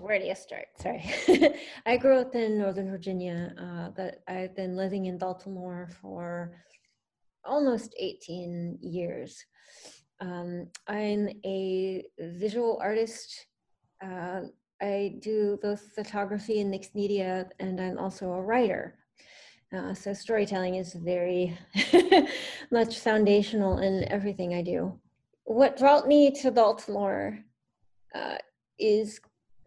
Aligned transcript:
where 0.00 0.18
do 0.18 0.26
you 0.26 0.34
start? 0.34 0.66
Sorry. 0.76 1.04
I 1.86 1.96
grew 1.96 2.18
up 2.18 2.34
in 2.34 2.58
Northern 2.58 2.90
Virginia, 2.90 3.54
uh, 3.58 3.90
but 3.96 4.22
I've 4.28 4.54
been 4.56 4.76
living 4.76 5.06
in 5.06 5.18
Baltimore 5.18 5.88
for 6.00 6.52
almost 7.44 7.94
18 7.98 8.78
years. 8.80 9.44
Um, 10.20 10.68
I'm 10.86 11.28
a 11.44 12.04
visual 12.18 12.78
artist. 12.80 13.46
Uh, 14.04 14.42
I 14.80 15.16
do 15.20 15.58
both 15.62 15.80
photography 15.94 16.60
and 16.60 16.70
mixed 16.70 16.94
media, 16.94 17.48
and 17.60 17.80
I'm 17.80 17.98
also 17.98 18.32
a 18.32 18.42
writer. 18.42 18.98
Uh, 19.74 19.94
so 19.94 20.12
storytelling 20.12 20.74
is 20.74 20.92
very 20.92 21.56
much 22.70 22.98
foundational 22.98 23.78
in 23.78 24.04
everything 24.12 24.54
I 24.54 24.62
do. 24.62 24.98
What 25.44 25.78
brought 25.78 26.06
me 26.06 26.30
to 26.42 26.50
Baltimore 26.50 27.38
uh, 28.14 28.36
is 28.78 29.18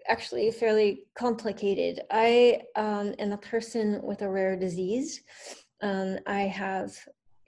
actually 0.08 0.52
fairly 0.52 1.04
complicated. 1.18 2.02
I 2.12 2.62
um, 2.76 3.13
am 3.20 3.32
a 3.32 3.38
person 3.38 4.02
with 4.04 4.22
a 4.22 4.30
rare 4.30 4.55
disease. 4.55 5.22
Um, 5.82 6.20
I 6.27 6.41
have 6.41 6.96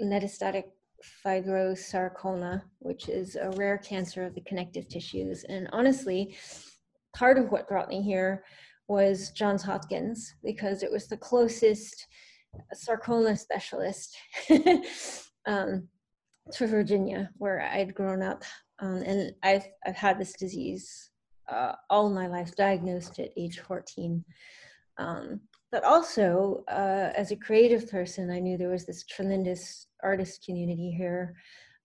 metastatic 0.02 0.66
fibrosarcoma, 1.26 2.62
which 2.80 3.10
is 3.10 3.36
a 3.36 3.52
rare 3.52 3.78
cancer 3.78 4.26
of 4.26 4.36
the 4.36 4.42
connective 4.42 4.88
tissues. 4.88 5.44
And 5.46 5.70
honestly, 5.72 6.36
part 7.16 7.38
of 7.38 7.52
what 7.52 7.68
brought 7.68 7.90
me 7.90 8.02
here 8.02 8.44
was 8.88 9.32
Johns 9.32 9.64
Hopkins 9.64 10.34
because 10.44 10.84
it 10.84 10.92
was 10.92 11.08
the 11.08 11.18
closest 11.18 12.08
sarcoma 12.74 13.36
specialist 13.36 14.18
um, 15.46 15.88
to 16.54 16.68
Virginia, 16.68 17.30
where 17.38 17.62
I'd 17.62 17.94
grown 17.94 18.22
up. 18.22 18.44
Um, 18.80 18.98
and 18.98 19.34
I've, 19.44 19.68
I've 19.86 19.96
had 19.96 20.20
this 20.20 20.34
disease 20.34 21.12
uh, 21.50 21.74
all 21.90 22.10
my 22.10 22.28
life, 22.28 22.56
diagnosed 22.56 23.20
at 23.20 23.32
age 23.38 23.60
14. 23.60 24.24
Um, 24.98 25.42
but 25.72 25.84
also, 25.84 26.64
uh, 26.70 27.12
as 27.16 27.32
a 27.32 27.36
creative 27.36 27.90
person, 27.90 28.32
I 28.32 28.40
knew 28.40 28.58
there 28.58 28.70
was 28.70 28.86
this 28.86 29.04
tremendous 29.04 29.88
artist 30.02 30.44
community 30.46 30.92
here, 30.92 31.36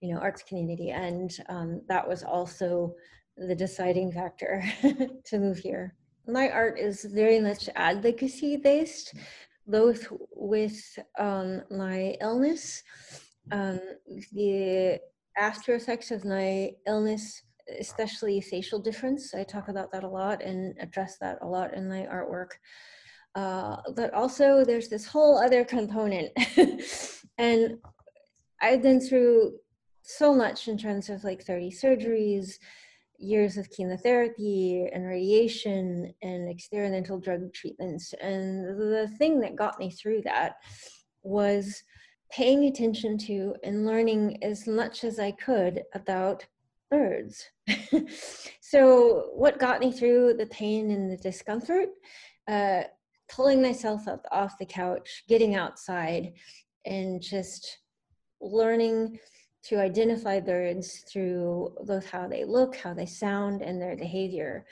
you 0.00 0.14
know, 0.14 0.20
arts 0.20 0.42
community, 0.42 0.90
and 0.90 1.36
um, 1.48 1.83
that 1.88 2.06
was 2.06 2.22
also 2.22 2.94
the 3.36 3.55
deciding 3.55 4.12
factor 4.12 4.64
to 5.24 5.38
move 5.38 5.58
here. 5.58 5.94
My 6.27 6.48
art 6.50 6.78
is 6.78 7.05
very 7.05 7.40
much 7.40 7.68
advocacy 7.74 8.56
based, 8.56 9.14
both 9.66 10.06
with 10.34 10.80
um, 11.18 11.62
my 11.70 12.16
illness, 12.20 12.83
um, 13.50 13.80
the 14.33 15.00
after 15.36 15.74
effects 15.74 16.10
of 16.10 16.24
my 16.24 16.70
illness, 16.86 17.42
especially 17.78 18.41
facial 18.41 18.78
difference. 18.78 19.34
I 19.34 19.44
talk 19.44 19.68
about 19.68 19.92
that 19.92 20.05
a 20.05 20.08
lot 20.08 20.42
and 20.42 20.74
address 20.80 21.18
that 21.20 21.38
a 21.42 21.46
lot 21.46 21.74
in 21.74 21.88
my 21.88 22.06
artwork. 22.12 22.50
Uh, 23.34 23.77
but 23.94 24.12
also, 24.12 24.64
there's 24.64 24.88
this 24.88 25.06
whole 25.06 25.38
other 25.38 25.64
component. 25.64 26.30
and 27.38 27.78
I've 28.60 28.83
been 28.83 29.00
through 29.00 29.55
so 30.02 30.34
much 30.34 30.68
in 30.68 30.77
terms 30.77 31.08
of 31.08 31.24
like 31.24 31.42
30 31.42 31.70
surgeries, 31.70 32.58
years 33.18 33.56
of 33.56 33.70
chemotherapy 33.70 34.88
and 34.92 35.06
radiation 35.06 36.12
and 36.22 36.48
experimental 36.48 37.18
drug 37.18 37.52
treatments. 37.55 38.12
And 38.20 38.64
the 38.78 39.08
thing 39.18 39.40
that 39.40 39.56
got 39.56 39.78
me 39.78 39.90
through 39.90 40.22
that 40.22 40.56
was 41.22 41.83
paying 42.30 42.64
attention 42.64 43.16
to 43.18 43.55
and 43.62 43.86
learning 43.86 44.42
as 44.42 44.66
much 44.66 45.05
as 45.05 45.18
I 45.18 45.33
could 45.33 45.83
about 45.94 46.44
birds. 46.92 47.48
so, 48.60 49.30
what 49.34 49.58
got 49.58 49.80
me 49.80 49.90
through 49.90 50.34
the 50.34 50.46
pain 50.46 50.90
and 50.90 51.10
the 51.10 51.16
discomfort? 51.16 51.88
Uh, 52.46 52.82
pulling 53.28 53.62
myself 53.62 54.06
up 54.06 54.26
off 54.30 54.58
the 54.58 54.66
couch, 54.66 55.24
getting 55.26 55.54
outside, 55.54 56.32
and 56.84 57.22
just 57.22 57.78
learning 58.40 59.18
to 59.64 59.80
identify 59.80 60.39
birds 60.39 61.05
through 61.11 61.74
both 61.86 62.05
how 62.11 62.28
they 62.28 62.44
look, 62.44 62.77
how 62.77 62.92
they 62.92 63.06
sound, 63.06 63.62
and 63.62 63.80
their 63.80 63.96
behavior. 63.96 64.67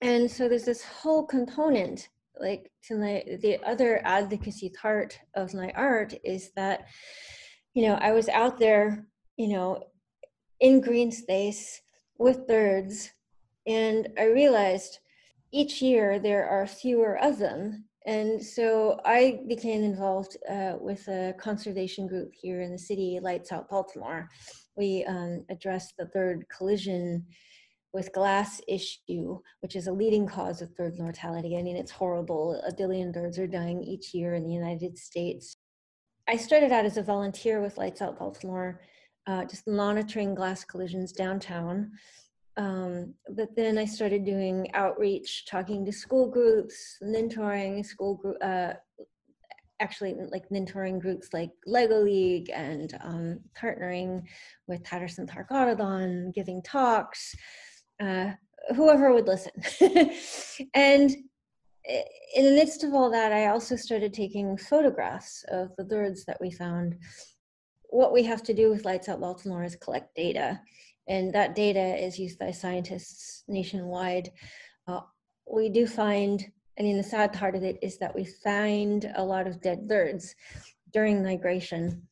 And 0.00 0.30
so 0.30 0.48
there's 0.48 0.64
this 0.64 0.84
whole 0.84 1.24
component, 1.24 2.08
like 2.38 2.70
to 2.84 2.96
my 2.96 3.24
the 3.42 3.58
other 3.64 4.00
advocacy 4.04 4.70
part 4.80 5.18
of 5.34 5.54
my 5.54 5.72
art 5.74 6.14
is 6.24 6.50
that, 6.54 6.86
you 7.74 7.86
know, 7.86 7.94
I 7.94 8.12
was 8.12 8.28
out 8.28 8.58
there, 8.58 9.06
you 9.36 9.48
know, 9.48 9.84
in 10.60 10.80
green 10.80 11.10
space 11.10 11.80
with 12.18 12.46
birds, 12.46 13.10
and 13.66 14.08
I 14.18 14.24
realized 14.24 14.98
each 15.52 15.80
year 15.80 16.18
there 16.18 16.48
are 16.48 16.66
fewer 16.66 17.18
of 17.18 17.38
them 17.38 17.88
and 18.08 18.42
so 18.42 18.98
I 19.04 19.40
became 19.48 19.84
involved 19.84 20.38
uh, 20.50 20.76
with 20.80 21.06
a 21.08 21.34
conservation 21.38 22.06
group 22.06 22.32
here 22.32 22.62
in 22.62 22.72
the 22.72 22.78
city, 22.78 23.18
Lights 23.20 23.52
Out 23.52 23.68
Baltimore. 23.68 24.30
We 24.78 25.04
um, 25.06 25.44
addressed 25.50 25.92
the 25.98 26.06
bird 26.06 26.46
collision 26.48 27.26
with 27.92 28.14
glass 28.14 28.62
issue, 28.66 29.40
which 29.60 29.76
is 29.76 29.88
a 29.88 29.92
leading 29.92 30.26
cause 30.26 30.62
of 30.62 30.74
bird 30.74 30.94
mortality. 30.98 31.58
I 31.58 31.62
mean, 31.62 31.76
it's 31.76 31.90
horrible. 31.90 32.58
A 32.66 32.74
billion 32.74 33.12
birds 33.12 33.38
are 33.38 33.46
dying 33.46 33.82
each 33.82 34.14
year 34.14 34.32
in 34.32 34.44
the 34.44 34.54
United 34.54 34.96
States. 34.96 35.58
I 36.26 36.36
started 36.36 36.72
out 36.72 36.86
as 36.86 36.96
a 36.96 37.02
volunteer 37.02 37.60
with 37.60 37.76
Lights 37.76 38.00
Out 38.00 38.18
Baltimore, 38.18 38.80
uh, 39.28 39.44
just 39.44 39.68
monitoring 39.68 40.34
glass 40.34 40.64
collisions 40.64 41.12
downtown. 41.12 41.92
Um, 42.56 43.14
but 43.30 43.54
then 43.54 43.78
I 43.78 43.84
started 43.84 44.24
doing 44.24 44.68
outreach, 44.74 45.46
talking 45.46 45.84
to 45.84 45.92
school 45.92 46.28
groups, 46.28 46.98
mentoring 47.02 47.86
school 47.86 48.16
group, 48.16 48.36
uh, 48.42 48.72
actually 49.80 50.16
like 50.32 50.48
mentoring 50.48 50.98
groups 50.98 51.28
like 51.32 51.50
Lego 51.66 52.02
League 52.02 52.50
and 52.52 52.98
um, 53.04 53.38
partnering 53.56 54.22
with 54.66 54.82
Patterson 54.82 55.26
Park 55.26 55.52
Audubon, 55.52 56.32
giving 56.34 56.62
talks, 56.62 57.34
uh, 58.00 58.30
whoever 58.74 59.12
would 59.12 59.28
listen. 59.28 59.52
and 60.74 61.12
in 62.34 62.44
the 62.44 62.52
midst 62.52 62.82
of 62.82 62.92
all 62.92 63.10
that, 63.10 63.32
I 63.32 63.46
also 63.46 63.76
started 63.76 64.12
taking 64.12 64.56
photographs 64.56 65.44
of 65.48 65.76
the 65.76 65.84
birds 65.84 66.24
that 66.24 66.38
we 66.40 66.50
found. 66.50 66.96
What 67.88 68.12
we 68.12 68.22
have 68.24 68.42
to 68.44 68.54
do 68.54 68.70
with 68.70 68.84
Lights 68.84 69.08
Out 69.08 69.20
Baltimore 69.20 69.64
is 69.64 69.76
collect 69.76 70.14
data 70.14 70.60
and 71.08 71.32
that 71.32 71.54
data 71.54 71.80
is 71.80 72.18
used 72.18 72.38
by 72.38 72.50
scientists 72.50 73.44
nationwide. 73.48 74.30
Uh, 74.86 75.00
we 75.50 75.70
do 75.70 75.86
find, 75.86 76.44
I 76.78 76.82
mean, 76.82 76.98
the 76.98 77.02
sad 77.02 77.32
part 77.32 77.56
of 77.56 77.62
it 77.62 77.78
is 77.82 77.98
that 77.98 78.14
we 78.14 78.24
find 78.24 79.10
a 79.16 79.24
lot 79.24 79.46
of 79.46 79.62
dead 79.62 79.88
birds 79.88 80.34
during 80.92 81.22
migration 81.22 82.06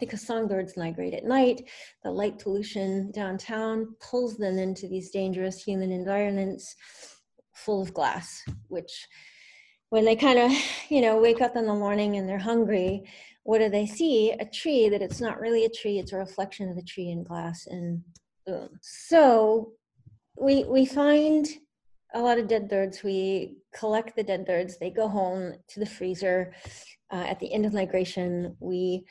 because 0.00 0.26
songbirds 0.26 0.76
migrate 0.76 1.14
at 1.14 1.24
night. 1.24 1.68
The 2.04 2.10
light 2.10 2.38
pollution 2.38 3.10
downtown 3.10 3.94
pulls 4.00 4.36
them 4.36 4.58
into 4.58 4.88
these 4.88 5.10
dangerous 5.10 5.62
human 5.62 5.92
environments 5.92 6.74
full 7.52 7.82
of 7.82 7.92
glass, 7.92 8.42
which 8.68 9.08
when 9.90 10.04
they 10.04 10.16
kind 10.16 10.38
of, 10.38 10.52
you 10.88 11.00
know, 11.00 11.18
wake 11.18 11.40
up 11.40 11.56
in 11.56 11.66
the 11.66 11.74
morning 11.74 12.16
and 12.16 12.28
they're 12.28 12.38
hungry, 12.38 13.04
what 13.48 13.60
do 13.60 13.70
they 13.70 13.86
see? 13.86 14.32
A 14.32 14.44
tree 14.44 14.90
that 14.90 15.00
it's 15.00 15.22
not 15.22 15.40
really 15.40 15.64
a 15.64 15.70
tree, 15.70 15.98
it's 15.98 16.12
a 16.12 16.18
reflection 16.18 16.68
of 16.68 16.76
the 16.76 16.82
tree 16.82 17.08
in 17.08 17.24
glass. 17.24 17.66
And 17.66 18.02
so 18.82 19.72
we 20.38 20.64
we 20.64 20.84
find 20.84 21.48
a 22.12 22.20
lot 22.20 22.38
of 22.38 22.46
dead 22.46 22.68
birds. 22.68 23.02
We 23.02 23.56
collect 23.74 24.14
the 24.14 24.22
dead 24.22 24.44
birds. 24.44 24.76
They 24.76 24.90
go 24.90 25.08
home 25.08 25.54
to 25.66 25.80
the 25.80 25.86
freezer. 25.86 26.52
Uh, 27.10 27.24
at 27.26 27.40
the 27.40 27.50
end 27.50 27.64
of 27.64 27.72
migration, 27.72 28.54
we 28.60 29.06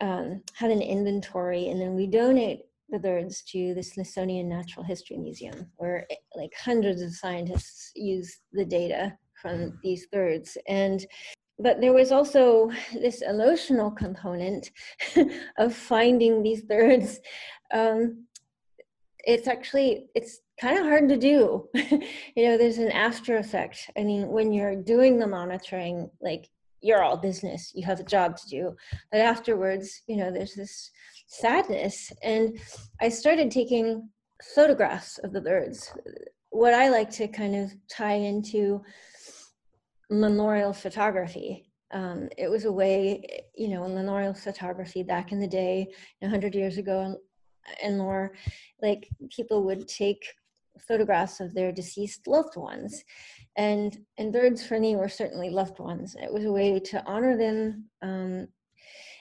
um, 0.00 0.42
had 0.54 0.72
an 0.72 0.82
inventory, 0.82 1.68
and 1.68 1.80
then 1.80 1.94
we 1.94 2.08
donate 2.08 2.62
the 2.88 2.98
birds 2.98 3.42
to 3.52 3.72
the 3.74 3.84
Smithsonian 3.84 4.48
Natural 4.48 4.84
History 4.84 5.16
Museum, 5.16 5.70
where 5.76 6.08
like 6.34 6.52
hundreds 6.58 7.02
of 7.02 7.14
scientists 7.14 7.92
use 7.94 8.36
the 8.52 8.64
data 8.64 9.16
from 9.40 9.78
these 9.84 10.08
birds. 10.08 10.58
And 10.66 11.06
but 11.62 11.80
there 11.80 11.92
was 11.92 12.10
also 12.10 12.70
this 12.92 13.22
emotional 13.22 13.90
component 13.90 14.70
of 15.58 15.74
finding 15.74 16.42
these 16.42 16.62
birds 16.62 17.20
um, 17.72 18.26
it's 19.24 19.48
actually 19.48 20.06
it's 20.14 20.40
kind 20.60 20.78
of 20.78 20.84
hard 20.84 21.08
to 21.08 21.16
do. 21.16 21.68
You 22.36 22.46
know 22.46 22.58
there's 22.58 22.78
an 22.78 22.90
after 22.90 23.36
effect. 23.38 23.90
I 23.98 24.04
mean 24.04 24.28
when 24.28 24.52
you're 24.52 24.76
doing 24.76 25.18
the 25.18 25.26
monitoring 25.26 26.10
like 26.20 26.48
you're 26.80 27.02
all 27.02 27.16
business. 27.16 27.72
You 27.74 27.84
have 27.86 28.00
a 28.00 28.04
job 28.04 28.38
to 28.38 28.48
do. 28.48 28.76
But 29.10 29.20
afterwards 29.20 30.02
you 30.06 30.16
know 30.16 30.30
there's 30.30 30.54
this 30.54 30.90
sadness. 31.26 32.12
And 32.22 32.58
i 33.00 33.08
started 33.08 33.50
taking 33.50 34.08
photographs 34.54 35.18
of 35.18 35.32
the 35.32 35.40
birds. 35.40 35.92
What 36.50 36.74
i 36.74 36.88
like 36.88 37.10
to 37.12 37.28
kind 37.28 37.54
of 37.56 37.72
tie 37.88 38.20
into 38.30 38.82
memorial 40.10 40.72
photography 40.72 41.66
um, 41.92 42.28
it 42.36 42.48
was 42.48 42.64
a 42.64 42.72
way 42.72 43.44
you 43.56 43.68
know 43.68 43.88
memorial 43.88 44.34
photography 44.34 45.02
back 45.02 45.32
in 45.32 45.40
the 45.40 45.46
day 45.46 45.86
100 46.20 46.54
years 46.54 46.78
ago 46.78 47.16
and 47.82 47.98
more 47.98 48.32
like 48.82 49.08
people 49.30 49.64
would 49.64 49.86
take 49.88 50.24
photographs 50.86 51.40
of 51.40 51.54
their 51.54 51.72
deceased 51.72 52.26
loved 52.26 52.56
ones. 52.56 53.04
And, 53.56 53.96
and 54.18 54.32
birds 54.32 54.64
for 54.64 54.78
me 54.78 54.96
were 54.96 55.08
certainly 55.08 55.50
loved 55.50 55.78
ones. 55.78 56.16
It 56.20 56.32
was 56.32 56.44
a 56.44 56.52
way 56.52 56.80
to 56.80 57.04
honor 57.06 57.36
them. 57.36 57.86
Um, 58.02 58.48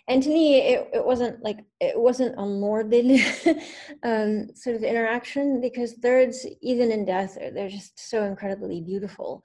and 0.07 0.23
to 0.23 0.29
me, 0.29 0.59
it, 0.59 0.89
it 0.93 1.05
wasn't 1.05 1.43
like, 1.43 1.59
it 1.79 1.99
wasn't 1.99 2.35
a 2.37 2.45
morbid 2.45 3.21
um, 4.03 4.47
sort 4.55 4.75
of 4.75 4.83
interaction 4.83 5.61
because 5.61 5.93
birds, 5.95 6.47
even 6.61 6.91
in 6.91 7.05
death, 7.05 7.37
they're 7.53 7.69
just 7.69 8.09
so 8.09 8.23
incredibly 8.23 8.81
beautiful 8.81 9.43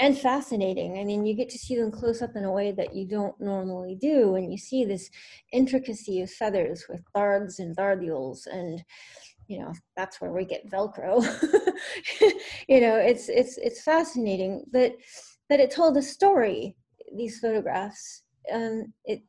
and 0.00 0.18
fascinating. 0.18 0.98
I 0.98 1.04
mean, 1.04 1.26
you 1.26 1.34
get 1.34 1.50
to 1.50 1.58
see 1.58 1.76
them 1.76 1.90
close 1.90 2.22
up 2.22 2.34
in 2.34 2.44
a 2.44 2.50
way 2.50 2.72
that 2.72 2.94
you 2.94 3.06
don't 3.06 3.38
normally 3.38 3.94
do, 3.94 4.34
and 4.34 4.50
you 4.50 4.56
see 4.56 4.84
this 4.84 5.10
intricacy 5.52 6.22
of 6.22 6.30
feathers 6.30 6.86
with 6.88 7.04
barbs 7.12 7.58
and 7.58 7.76
barbules, 7.76 8.46
and 8.46 8.82
you 9.46 9.60
know 9.60 9.72
that's 9.96 10.20
where 10.20 10.32
we 10.32 10.46
get 10.46 10.70
Velcro. 10.70 11.22
you 12.68 12.80
know, 12.80 12.96
it's 12.96 13.28
it's 13.28 13.58
it's 13.58 13.82
fascinating 13.82 14.64
that 14.72 14.94
that 15.50 15.60
it 15.60 15.70
told 15.70 15.96
a 15.98 16.02
story. 16.02 16.76
These 17.14 17.40
photographs, 17.40 18.22
um, 18.52 18.94
it 19.04 19.20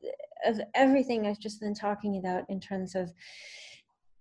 of 0.45 0.61
everything 0.73 1.27
I've 1.27 1.39
just 1.39 1.59
been 1.59 1.75
talking 1.75 2.17
about 2.17 2.49
in 2.49 2.61
terms 2.61 2.95
of 2.95 3.11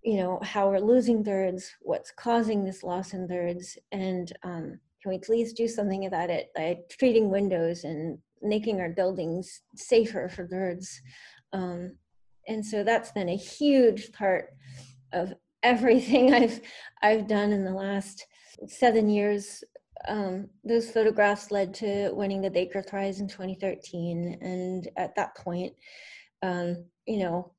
you 0.03 0.17
know 0.17 0.39
how 0.43 0.69
we're 0.69 0.79
losing 0.79 1.23
thirds, 1.23 1.71
what's 1.81 2.11
causing 2.11 2.65
this 2.65 2.83
loss 2.83 3.13
in 3.13 3.27
thirds, 3.27 3.77
and 3.93 4.33
um, 4.43 4.79
can 5.01 5.11
we 5.11 5.19
please 5.19 5.53
do 5.53 5.67
something 5.67 6.05
about 6.05 6.29
it 6.29 6.51
by 6.55 6.77
treating 6.89 7.29
windows 7.29 7.83
and 7.83 8.17
making 8.41 8.79
our 8.79 8.89
buildings 8.89 9.61
safer 9.75 10.29
for 10.29 10.45
birds? 10.45 11.01
Um, 11.53 11.97
and 12.47 12.65
so 12.65 12.83
that's 12.83 13.11
been 13.11 13.29
a 13.29 13.35
huge 13.35 14.11
part 14.11 14.49
of 15.13 15.33
everything 15.63 16.33
I've 16.33 16.61
I've 17.01 17.27
done 17.27 17.51
in 17.51 17.63
the 17.63 17.73
last 17.73 18.25
seven 18.67 19.09
years. 19.09 19.63
Um, 20.07 20.49
those 20.63 20.89
photographs 20.89 21.51
led 21.51 21.73
to 21.75 22.11
winning 22.13 22.41
the 22.41 22.49
Baker 22.49 22.83
Prize 22.87 23.19
in 23.19 23.27
2013, 23.27 24.39
and 24.41 24.87
at 24.97 25.15
that 25.15 25.35
point, 25.35 25.73
um, 26.41 26.85
you 27.05 27.19
know, 27.19 27.53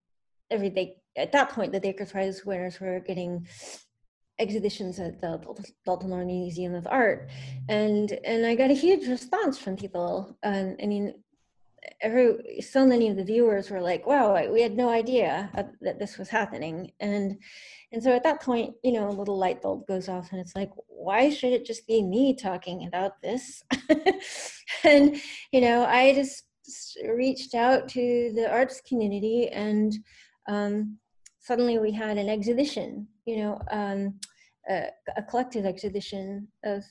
every 0.50 0.70
day 0.70 0.96
at 1.16 1.32
that 1.32 1.50
point 1.50 1.72
the 1.72 1.80
Baker 1.80 2.06
Prize 2.06 2.44
winners 2.44 2.80
were 2.80 3.00
getting 3.00 3.46
exhibitions 4.42 4.98
at 4.98 5.20
the 5.20 5.40
Baltimore 5.86 6.24
Museum 6.24 6.74
of 6.74 6.86
Art, 6.86 7.30
and 7.68 8.12
and 8.24 8.44
I 8.44 8.54
got 8.54 8.70
a 8.70 8.74
huge 8.74 9.06
response 9.08 9.56
from 9.58 9.76
people. 9.76 10.36
Um, 10.42 10.76
I 10.82 10.86
mean, 10.86 11.14
every 12.00 12.60
so 12.60 12.84
many 12.84 13.08
of 13.08 13.16
the 13.16 13.24
viewers 13.24 13.70
were 13.70 13.80
like, 13.80 14.06
"Wow, 14.06 14.26
we 14.52 14.60
had 14.60 14.76
no 14.76 14.88
idea 14.88 15.50
that 15.80 15.98
this 15.98 16.18
was 16.18 16.28
happening," 16.28 16.92
and 17.00 17.38
and 17.92 18.02
so 18.02 18.12
at 18.12 18.24
that 18.24 18.42
point, 18.42 18.74
you 18.82 18.92
know, 18.92 19.08
a 19.08 19.18
little 19.20 19.38
light 19.38 19.62
bulb 19.62 19.86
goes 19.86 20.08
off, 20.08 20.32
and 20.32 20.40
it's 20.40 20.56
like, 20.56 20.70
why 20.88 21.30
should 21.30 21.52
it 21.52 21.64
just 21.64 21.86
be 21.86 22.02
me 22.02 22.34
talking 22.34 22.86
about 22.86 23.22
this? 23.22 23.62
and 24.84 25.16
you 25.52 25.60
know, 25.60 25.84
I 25.84 26.14
just 26.14 26.44
reached 27.08 27.54
out 27.54 27.88
to 27.90 28.32
the 28.34 28.50
arts 28.50 28.80
community 28.82 29.48
and. 29.48 29.94
Um, 30.48 30.98
suddenly 31.42 31.78
we 31.78 31.92
had 31.92 32.18
an 32.18 32.28
exhibition, 32.28 33.06
you 33.26 33.36
know, 33.38 33.60
um, 33.70 34.18
a, 34.68 34.86
a, 35.16 35.22
collective 35.22 35.64
exhibition 35.64 36.48
of 36.64 36.84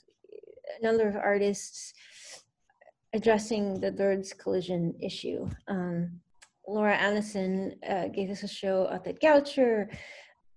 a 0.79 0.83
number 0.83 1.07
of 1.07 1.15
artists 1.15 1.93
addressing 3.13 3.79
the 3.79 3.91
birds 3.91 4.33
collision 4.33 4.93
issue. 5.01 5.49
Um, 5.67 6.19
Laura 6.67 6.97
Amussen 7.01 7.75
uh, 7.87 8.07
gave 8.07 8.29
us 8.29 8.43
a 8.43 8.47
show 8.47 8.83
up 8.85 9.07
at 9.07 9.21
Goucher, 9.21 9.87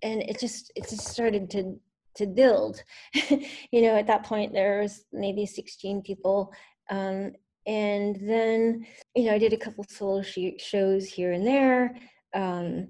and 0.01 0.21
it 0.21 0.39
just 0.39 0.71
it 0.75 0.87
just 0.89 1.07
started 1.07 1.49
to 1.51 1.79
to 2.15 2.25
build. 2.25 2.81
you 3.29 3.81
know, 3.81 3.95
at 3.95 4.07
that 4.07 4.23
point 4.23 4.53
there 4.53 4.81
was 4.81 5.05
maybe 5.11 5.45
16 5.45 6.01
people. 6.01 6.51
Um, 6.89 7.33
and 7.67 8.15
then, 8.21 8.85
you 9.15 9.25
know, 9.25 9.33
I 9.33 9.37
did 9.39 9.53
a 9.53 9.57
couple 9.57 9.85
solo 9.89 10.21
shows 10.21 11.05
here 11.05 11.33
and 11.33 11.45
there. 11.45 11.95
Um, 12.33 12.89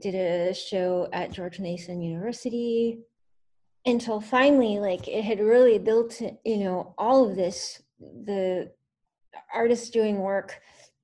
did 0.00 0.14
a 0.14 0.54
show 0.54 1.08
at 1.12 1.32
George 1.32 1.60
Mason 1.60 2.00
University 2.00 2.98
until 3.84 4.20
finally 4.20 4.78
like 4.78 5.08
it 5.08 5.22
had 5.22 5.40
really 5.40 5.78
built 5.78 6.20
you 6.44 6.58
know 6.58 6.94
all 6.98 7.28
of 7.28 7.36
this 7.36 7.82
the 7.98 8.70
artists 9.52 9.90
doing 9.90 10.18
work 10.18 10.60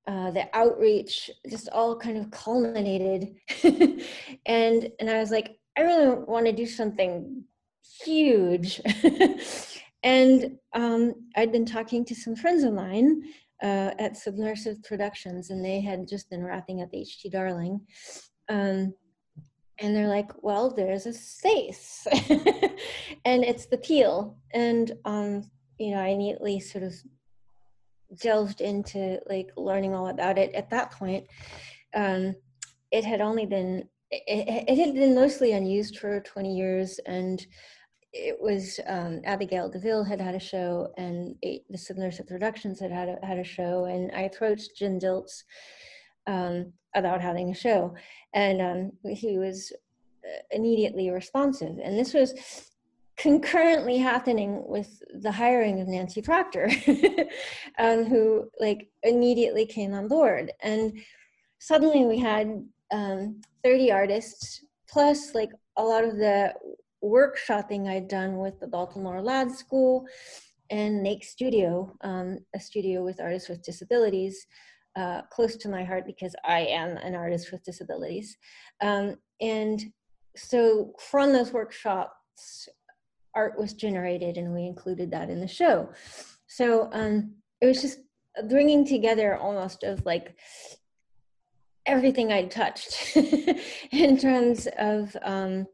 uh, 0.07 0.31
the 0.31 0.49
outreach 0.55 1.31
just 1.51 1.69
all 1.69 1.95
kind 1.95 2.17
of 2.17 2.31
culminated. 2.31 3.37
And 4.47 4.91
and 4.99 5.11
i 5.11 5.19
was 5.19 5.31
like 5.31 5.59
i 5.77 5.83
really 5.83 6.09
want 6.27 6.47
to 6.47 6.53
do 6.53 6.67
something 6.67 7.45
huge. 8.05 8.81
And 10.05 10.59
um, 10.75 11.13
i'd 11.37 11.51
been 11.51 11.67
talking 11.67 12.05
to 12.05 12.15
some 12.15 12.37
friends 12.37 12.63
of 12.63 12.73
mine 12.73 13.23
uh, 13.63 13.91
at 13.99 14.17
submersive 14.17 14.83
productions 14.85 15.51
and 15.51 15.65
they 15.65 15.81
had 15.81 16.09
just 16.09 16.31
been 16.31 16.45
wrapping 16.45 16.81
up 16.83 16.91
H.T. 16.93 17.29
Darling. 17.31 17.81
Um, 18.49 18.95
and 19.81 19.95
they're 19.95 20.09
like, 20.09 20.31
well, 20.43 20.71
there's 20.71 21.07
a 21.07 21.13
space, 21.13 22.07
and 23.25 23.45
it's 23.45 23.67
the 23.67 23.79
Peale. 23.79 24.37
And 24.53 24.93
um, 25.05 25.51
you 25.79 25.93
know, 25.93 26.01
I 26.01 26.09
immediately 26.09 26.61
sort 26.61 26.85
of 26.85 26.95
delved 28.21 28.61
into 28.61 29.21
like 29.29 29.51
learning 29.57 29.95
all 29.95 30.09
about 30.09 30.39
it. 30.39 30.55
At 30.55 30.71
that 30.71 30.91
point, 30.91 31.27
um, 31.95 32.35
it 32.91 33.05
had 33.05 33.21
only 33.21 33.47
been 33.47 33.89
it, 34.11 34.67
it, 34.69 34.79
had 34.79 34.95
been 34.95 35.15
mostly 35.15 35.53
unused 35.53 35.99
for 35.99 36.21
20 36.21 36.57
years, 36.57 36.99
and 37.07 37.47
it 38.13 38.37
was 38.41 38.81
um, 38.87 39.21
Abigail 39.25 39.71
DeVille 39.71 40.05
had 40.05 40.21
had 40.21 40.35
a 40.35 40.41
show, 40.41 40.93
and 40.97 41.37
the 41.43 41.79
Submersive 41.79 42.27
Productions 42.27 42.81
had 42.81 42.91
had 42.91 43.09
a, 43.09 43.27
had 43.27 43.39
a 43.39 43.45
show, 43.45 43.85
and 43.85 44.11
I 44.15 44.23
approached 44.23 44.77
Jim 44.77 44.99
Dilts 44.99 45.43
um, 46.27 46.73
about 46.99 47.21
having 47.21 47.51
a 47.51 47.55
show. 47.55 47.95
And 48.35 48.61
um, 48.61 48.93
he 49.15 49.39
was 49.39 49.73
uh, 50.25 50.43
immediately 50.51 51.11
responsive. 51.11 51.79
And 51.83 51.99
this 51.99 52.15
was 52.15 52.35
concurrently 53.17 53.99
happening 53.99 54.63
with 54.67 55.03
the 55.23 55.33
hiring 55.33 55.81
of 55.81 55.89
Nancy 55.89 56.23
Proctor, 56.23 56.71
um, 57.79 58.05
who 58.05 58.49
like 58.61 58.89
immediately 59.03 59.67
came 59.67 59.93
on 59.93 60.07
board. 60.09 60.53
And 60.63 61.01
suddenly 61.59 62.05
we 62.05 62.19
had 62.19 62.65
um, 62.93 63.41
30 63.65 63.91
artists 63.93 64.65
plus 64.89 65.35
like 65.35 65.51
a 65.77 65.83
lot 65.83 66.05
of 66.05 66.17
the 66.17 66.55
workshopping 67.05 67.89
I'd 67.89 68.09
done 68.09 68.39
with 68.39 68.59
the 68.61 68.67
Baltimore 68.67 69.21
Lab 69.21 69.51
School 69.51 70.07
and 70.71 71.03
Make 71.03 71.25
Studio, 71.25 71.97
um, 72.03 72.39
a 72.55 72.61
studio 72.61 73.03
with 73.03 73.21
artists 73.21 73.49
with 73.49 73.63
disabilities, 73.63 74.47
uh, 74.99 75.23
close 75.31 75.57
to 75.57 75.69
my 75.69 75.85
heart 75.85 76.05
because 76.05 76.35
I 76.45 76.61
am 76.61 76.97
an 76.97 77.15
artist 77.15 77.53
with 77.53 77.63
disabilities. 77.63 78.37
Um, 78.81 79.17
and 79.41 79.81
so 80.37 80.93
from 80.99 81.33
those 81.33 81.53
workshops, 81.53 82.69
art 83.35 83.57
was 83.57 83.75
generated 83.75 84.37
and 84.37 84.53
we 84.53 84.67
included 84.67 85.13
that 85.13 85.31
in 85.31 85.41
the 85.41 85.47
show. 85.47 85.91
So 86.49 86.91
um, 86.93 87.35
it 87.61 87.67
was 87.67 87.81
just 87.81 88.01
bringing 88.49 88.85
together 88.85 89.37
almost 89.37 89.85
of 89.85 90.05
like 90.05 90.37
everything 91.87 92.33
I 92.33 92.47
touched 92.47 93.17
in 93.93 94.19
terms 94.19 94.67
of, 94.79 95.17
um, 95.23 95.67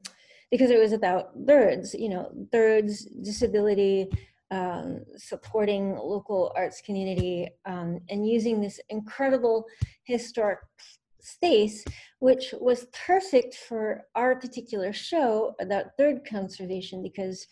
because 0.50 0.70
it 0.70 0.78
was 0.78 0.92
about 0.92 1.34
birds, 1.46 1.94
you 1.94 2.10
know, 2.10 2.30
birds, 2.52 3.06
disability, 3.06 4.08
um, 4.54 5.04
supporting 5.16 5.96
local 5.96 6.52
arts 6.56 6.80
community 6.80 7.48
um, 7.66 8.00
and 8.08 8.28
using 8.28 8.60
this 8.60 8.78
incredible 8.88 9.64
historic 10.04 10.60
space, 11.20 11.84
which 12.20 12.54
was 12.60 12.86
perfect 13.06 13.56
for 13.68 14.06
our 14.14 14.36
particular 14.36 14.92
show 14.92 15.54
about 15.60 15.96
third 15.98 16.20
conservation 16.24 17.02
because 17.02 17.46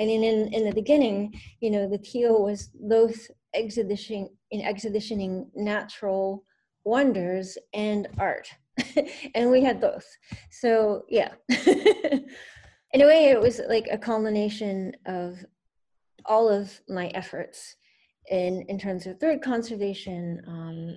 I 0.00 0.04
mean 0.04 0.24
in, 0.24 0.52
in 0.52 0.64
the 0.64 0.74
beginning, 0.74 1.40
you 1.60 1.70
know, 1.70 1.88
the 1.88 2.00
Peale 2.00 2.42
was 2.42 2.70
both 2.74 3.30
exhibition 3.54 4.28
in 4.50 4.60
exhibitioning 4.62 5.48
natural 5.54 6.44
wonders 6.84 7.56
and 7.72 8.08
art. 8.18 8.48
and 9.34 9.50
we 9.50 9.62
had 9.62 9.80
both. 9.80 10.06
So 10.50 11.04
yeah. 11.08 11.32
in 12.94 13.02
a 13.02 13.06
way 13.06 13.26
it 13.26 13.40
was 13.40 13.60
like 13.68 13.86
a 13.90 13.98
culmination 13.98 14.92
of 15.06 15.44
all 16.28 16.48
of 16.48 16.80
my 16.88 17.08
efforts 17.08 17.76
in, 18.30 18.64
in 18.68 18.78
terms 18.78 19.06
of 19.06 19.18
third 19.18 19.42
conservation, 19.42 20.42
um, 20.46 20.96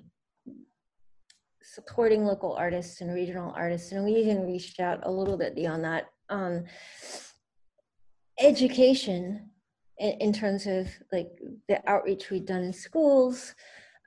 supporting 1.62 2.24
local 2.24 2.52
artists 2.54 3.00
and 3.00 3.14
regional 3.14 3.52
artists, 3.56 3.92
and 3.92 4.04
we 4.04 4.12
even 4.12 4.46
reached 4.46 4.78
out 4.78 5.00
a 5.04 5.10
little 5.10 5.38
bit 5.38 5.54
beyond 5.54 5.82
that. 5.84 6.06
Um, 6.28 6.64
education 8.38 9.50
in, 9.98 10.10
in, 10.20 10.32
terms 10.32 10.66
of 10.66 10.88
like 11.12 11.28
the 11.68 11.80
outreach 11.88 12.30
we've 12.30 12.46
done 12.46 12.62
in 12.62 12.72
schools, 12.72 13.54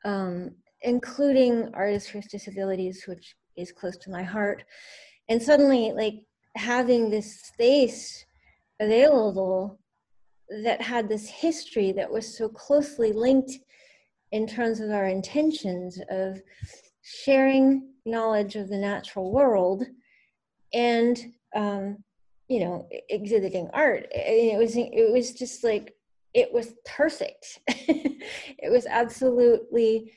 um, 0.03 0.51
including 0.81 1.71
artists 1.73 2.13
with 2.13 2.29
disabilities, 2.29 3.05
which 3.07 3.35
is 3.55 3.71
close 3.71 3.97
to 3.97 4.11
my 4.11 4.23
heart. 4.23 4.63
And 5.29 5.41
suddenly, 5.41 5.91
like 5.93 6.25
having 6.55 7.09
this 7.09 7.41
space 7.41 8.25
available 8.79 9.79
that 10.63 10.81
had 10.81 11.09
this 11.09 11.27
history 11.27 11.91
that 11.93 12.11
was 12.11 12.37
so 12.37 12.47
closely 12.47 13.11
linked 13.11 13.51
in 14.31 14.47
terms 14.47 14.79
of 14.79 14.91
our 14.91 15.07
intentions 15.07 15.99
of 16.09 16.41
sharing 17.01 17.89
knowledge 18.05 18.55
of 18.55 18.69
the 18.69 18.77
natural 18.77 19.31
world 19.31 19.83
and 20.73 21.17
um, 21.55 21.97
you 22.47 22.59
know 22.59 22.87
exhibiting 23.09 23.69
art. 23.73 24.07
It 24.11 24.57
was 24.57 24.75
it 24.75 25.11
was 25.11 25.33
just 25.33 25.63
like 25.63 25.95
it 26.33 26.51
was 26.51 26.73
perfect. 26.85 27.59
It 28.57 28.71
was 28.71 28.87
absolutely 28.87 30.11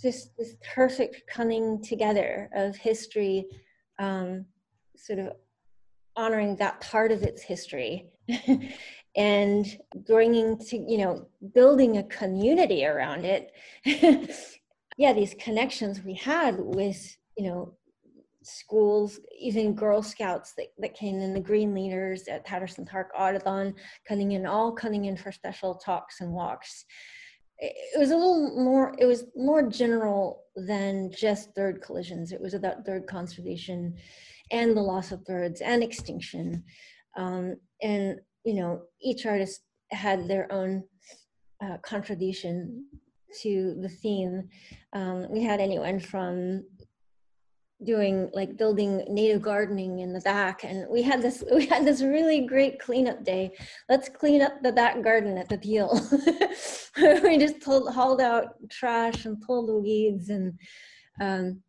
just 0.00 0.36
this 0.36 0.54
perfect 0.74 1.22
coming 1.28 1.82
together 1.82 2.48
of 2.54 2.76
history 2.76 3.46
um, 3.98 4.44
sort 4.96 5.18
of 5.18 5.32
honoring 6.14 6.54
that 6.56 6.80
part 6.80 7.10
of 7.10 7.22
its 7.22 7.42
history 7.42 8.10
and 9.18 9.66
bringing 10.06 10.56
to 10.56 10.78
you 10.78 10.96
know 10.96 11.26
building 11.54 11.98
a 11.98 12.04
community 12.04 12.86
around 12.86 13.26
it. 13.26 13.52
Yeah 15.00 15.12
these 15.12 15.36
connections 15.38 16.02
we 16.02 16.14
had 16.14 16.56
with 16.58 17.16
you 17.36 17.48
know 17.48 17.76
schools 18.42 19.20
even 19.38 19.74
girl 19.74 20.02
scouts 20.02 20.54
that, 20.56 20.66
that 20.78 20.94
came 20.94 21.20
in 21.20 21.34
the 21.34 21.40
green 21.40 21.72
leaders 21.72 22.26
at 22.26 22.44
patterson 22.44 22.84
park 22.84 23.10
audubon 23.16 23.74
coming 24.08 24.32
in 24.32 24.44
all 24.44 24.72
coming 24.72 25.04
in 25.04 25.16
for 25.16 25.30
special 25.30 25.76
talks 25.76 26.20
and 26.20 26.32
walks. 26.32 26.84
It 27.60 27.98
was 27.98 28.10
a 28.10 28.16
little 28.16 28.60
more 28.60 28.94
it 28.98 29.06
was 29.06 29.26
more 29.36 29.68
general 29.68 30.44
than 30.56 31.12
just 31.12 31.54
third 31.54 31.80
collisions. 31.80 32.32
It 32.32 32.40
was 32.40 32.54
about 32.54 32.84
third 32.84 33.06
conservation 33.06 33.94
and 34.50 34.76
the 34.76 34.80
loss 34.80 35.12
of 35.12 35.24
birds 35.24 35.60
and 35.60 35.82
extinction. 35.82 36.64
Um, 37.16 37.56
and 37.82 38.20
you 38.48 38.54
know 38.54 38.80
each 39.02 39.26
artist 39.26 39.60
had 39.90 40.26
their 40.26 40.50
own 40.50 40.82
uh, 41.62 41.76
contribution 41.82 42.86
to 43.42 43.76
the 43.82 43.88
theme. 43.88 44.48
Um, 44.94 45.26
we 45.30 45.42
had 45.42 45.60
anyone 45.60 46.00
from 46.00 46.64
doing 47.84 48.28
like 48.32 48.56
building 48.56 49.04
native 49.08 49.40
gardening 49.40 50.00
in 50.00 50.12
the 50.12 50.20
back 50.22 50.64
and 50.64 50.84
we 50.90 51.00
had 51.00 51.22
this 51.22 51.44
we 51.54 51.64
had 51.66 51.84
this 51.84 52.00
really 52.00 52.46
great 52.46 52.80
cleanup 52.80 53.22
day. 53.22 53.52
Let's 53.88 54.08
clean 54.08 54.40
up 54.40 54.62
the 54.62 54.72
back 54.72 55.02
garden 55.02 55.36
at 55.36 55.48
the 55.48 55.58
Peale. 55.58 56.00
We 57.22 57.38
just 57.38 57.60
pulled 57.60 57.94
hauled 57.94 58.20
out 58.20 58.54
trash 58.70 59.24
and 59.24 59.40
pulled 59.40 59.68
the 59.68 59.78
weeds 59.78 60.30
and 60.30 60.58
um, 61.20 61.62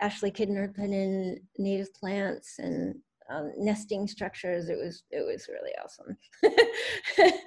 ashley 0.00 0.32
kidner 0.32 0.74
put 0.74 0.90
in 0.90 1.38
native 1.58 1.94
plants 1.94 2.58
and 2.58 2.96
um, 3.30 3.52
nesting 3.56 4.06
structures 4.06 4.68
it 4.68 4.76
was 4.76 5.02
it 5.10 5.24
was 5.24 5.48
really 5.48 5.72
awesome 5.82 6.16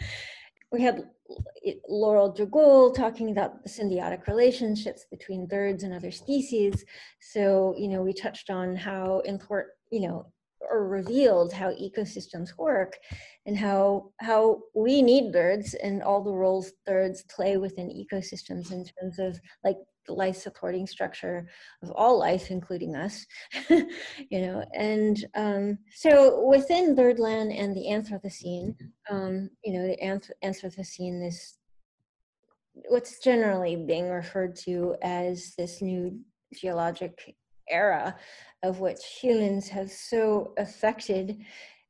we 0.71 0.81
had 0.81 1.03
Laurel 1.87 2.33
Dragul 2.33 2.93
talking 2.93 3.31
about 3.31 3.63
the 3.63 3.69
symbiotic 3.69 4.27
relationships 4.27 5.05
between 5.09 5.47
birds 5.47 5.83
and 5.83 5.93
other 5.93 6.11
species. 6.11 6.83
So, 7.19 7.73
you 7.77 7.87
know, 7.87 8.01
we 8.01 8.13
touched 8.13 8.49
on 8.49 8.75
how 8.75 9.19
important, 9.21 9.71
you 9.91 10.07
know, 10.07 10.27
or 10.69 10.87
revealed 10.87 11.53
how 11.53 11.71
ecosystems 11.71 12.57
work 12.57 12.97
and 13.45 13.57
how 13.57 14.11
how 14.19 14.61
we 14.75 15.01
need 15.01 15.31
birds 15.31 15.75
and 15.75 16.01
all 16.01 16.23
the 16.23 16.33
roles 16.33 16.71
birds 16.85 17.23
play 17.29 17.57
within 17.57 17.89
ecosystems 17.89 18.71
in 18.71 18.83
terms 18.83 19.19
of 19.19 19.39
like 19.63 19.77
the 20.07 20.13
life 20.13 20.37
supporting 20.37 20.87
structure 20.87 21.47
of 21.83 21.91
all 21.91 22.17
life, 22.17 22.49
including 22.49 22.95
us, 22.95 23.25
you 23.69 24.41
know. 24.41 24.65
And 24.73 25.23
um, 25.35 25.77
so 25.93 26.45
within 26.47 26.95
Birdland 26.95 27.51
and 27.51 27.75
the 27.75 27.87
Anthropocene, 27.87 28.75
um, 29.09 29.49
you 29.63 29.73
know, 29.73 29.87
the 29.87 29.97
anth- 30.03 30.31
Anthropocene 30.43 31.25
is 31.27 31.57
what's 32.89 33.19
generally 33.19 33.75
being 33.75 34.09
referred 34.09 34.55
to 34.55 34.95
as 35.01 35.53
this 35.57 35.81
new 35.81 36.19
geologic 36.53 37.35
era 37.69 38.15
of 38.63 38.79
which 38.79 39.03
humans 39.21 39.67
have 39.67 39.91
so 39.91 40.53
affected 40.57 41.37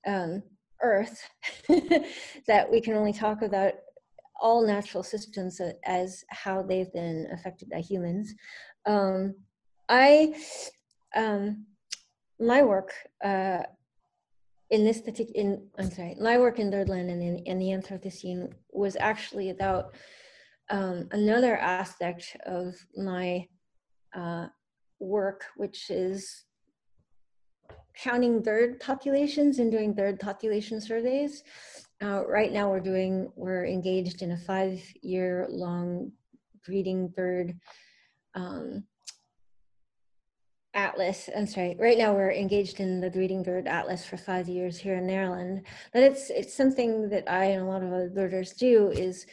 um, 0.05 0.41
Earth 0.81 1.27
that 2.47 2.69
we 2.69 2.81
can 2.81 2.93
only 2.93 3.13
talk 3.13 3.41
about 3.41 3.74
all 4.41 4.65
natural 4.65 5.03
systems 5.03 5.60
as 5.86 6.24
how 6.29 6.62
they've 6.62 6.91
been 6.94 7.27
affected 7.32 7.70
by 7.70 7.79
humans. 7.79 8.34
Um, 8.86 9.36
I, 9.89 10.36
um, 11.15 11.65
my 12.39 12.62
work 12.62 12.91
uh, 13.24 13.63
in 14.70 14.84
this 14.84 15.01
particular, 15.01 15.39
in, 15.39 15.67
I'm 15.79 15.91
sorry, 15.91 16.15
my 16.20 16.38
work 16.38 16.60
in 16.60 16.70
Birdland 16.70 17.10
and 17.10 17.22
in, 17.22 17.38
in 17.46 17.60
the 17.60 17.67
Anthropocene 17.67 18.51
was 18.72 18.98
actually 19.00 19.50
about 19.50 19.96
um, 20.70 21.08
another 21.12 21.58
aspect 21.58 22.36
of 22.46 22.75
my 22.96 23.48
uh, 24.13 24.48
work, 25.00 25.46
which 25.56 25.89
is 25.89 26.44
counting 27.96 28.41
bird 28.41 28.79
populations 28.79 29.60
and 29.60 29.72
doing 29.72 29.94
bird 29.94 30.20
population 30.20 30.79
surveys. 30.82 31.44
Uh, 32.01 32.23
right 32.27 32.51
now 32.51 32.69
we're 32.69 32.79
doing, 32.79 33.31
we're 33.35 33.65
engaged 33.65 34.21
in 34.21 34.31
a 34.31 34.37
five 34.37 34.79
year 35.01 35.47
long 35.49 36.11
breeding 36.65 37.07
bird 37.07 37.57
um, 38.35 38.83
atlas. 40.75 41.27
I'm 41.35 41.47
sorry, 41.47 41.75
right 41.79 41.97
now 41.97 42.13
we're 42.13 42.31
engaged 42.31 42.79
in 42.79 43.01
the 43.01 43.09
breeding 43.09 43.41
bird 43.41 43.67
atlas 43.67 44.05
for 44.05 44.15
five 44.15 44.47
years 44.47 44.77
here 44.77 44.95
in 44.95 45.07
Maryland. 45.07 45.65
But 45.91 46.03
it's, 46.03 46.29
it's 46.29 46.53
something 46.53 47.09
that 47.09 47.29
I 47.29 47.45
and 47.45 47.63
a 47.63 47.65
lot 47.65 47.81
of 47.81 47.91
other 47.91 48.09
birders 48.09 48.53
do 48.53 48.89
is 48.89 49.25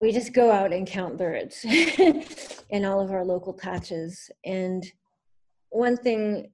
we 0.00 0.10
just 0.10 0.32
go 0.32 0.50
out 0.50 0.72
and 0.72 0.86
count 0.86 1.16
birds 1.16 1.64
in 2.70 2.84
all 2.84 3.00
of 3.00 3.12
our 3.12 3.24
local 3.24 3.52
patches. 3.52 4.28
And 4.44 4.84
one 5.70 5.96
thing 5.96 6.50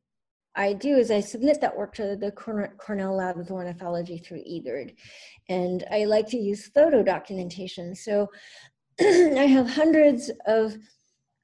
I 0.59 0.73
do 0.73 0.97
is 0.97 1.13
I 1.13 1.21
submit 1.21 1.61
that 1.61 1.77
work 1.77 1.95
to 1.95 2.17
the 2.17 2.33
Cornell 2.33 3.17
Lab 3.17 3.39
of 3.39 3.53
Ornithology 3.53 4.19
through 4.19 4.39
eBird. 4.39 4.93
And 5.49 5.85
I 5.93 6.05
like 6.05 6.27
to 6.31 6.37
use 6.37 6.67
photo 6.75 7.05
documentation. 7.05 7.95
So 7.95 8.29
I 9.01 9.47
have 9.47 9.71
hundreds 9.71 10.33
of, 10.47 10.77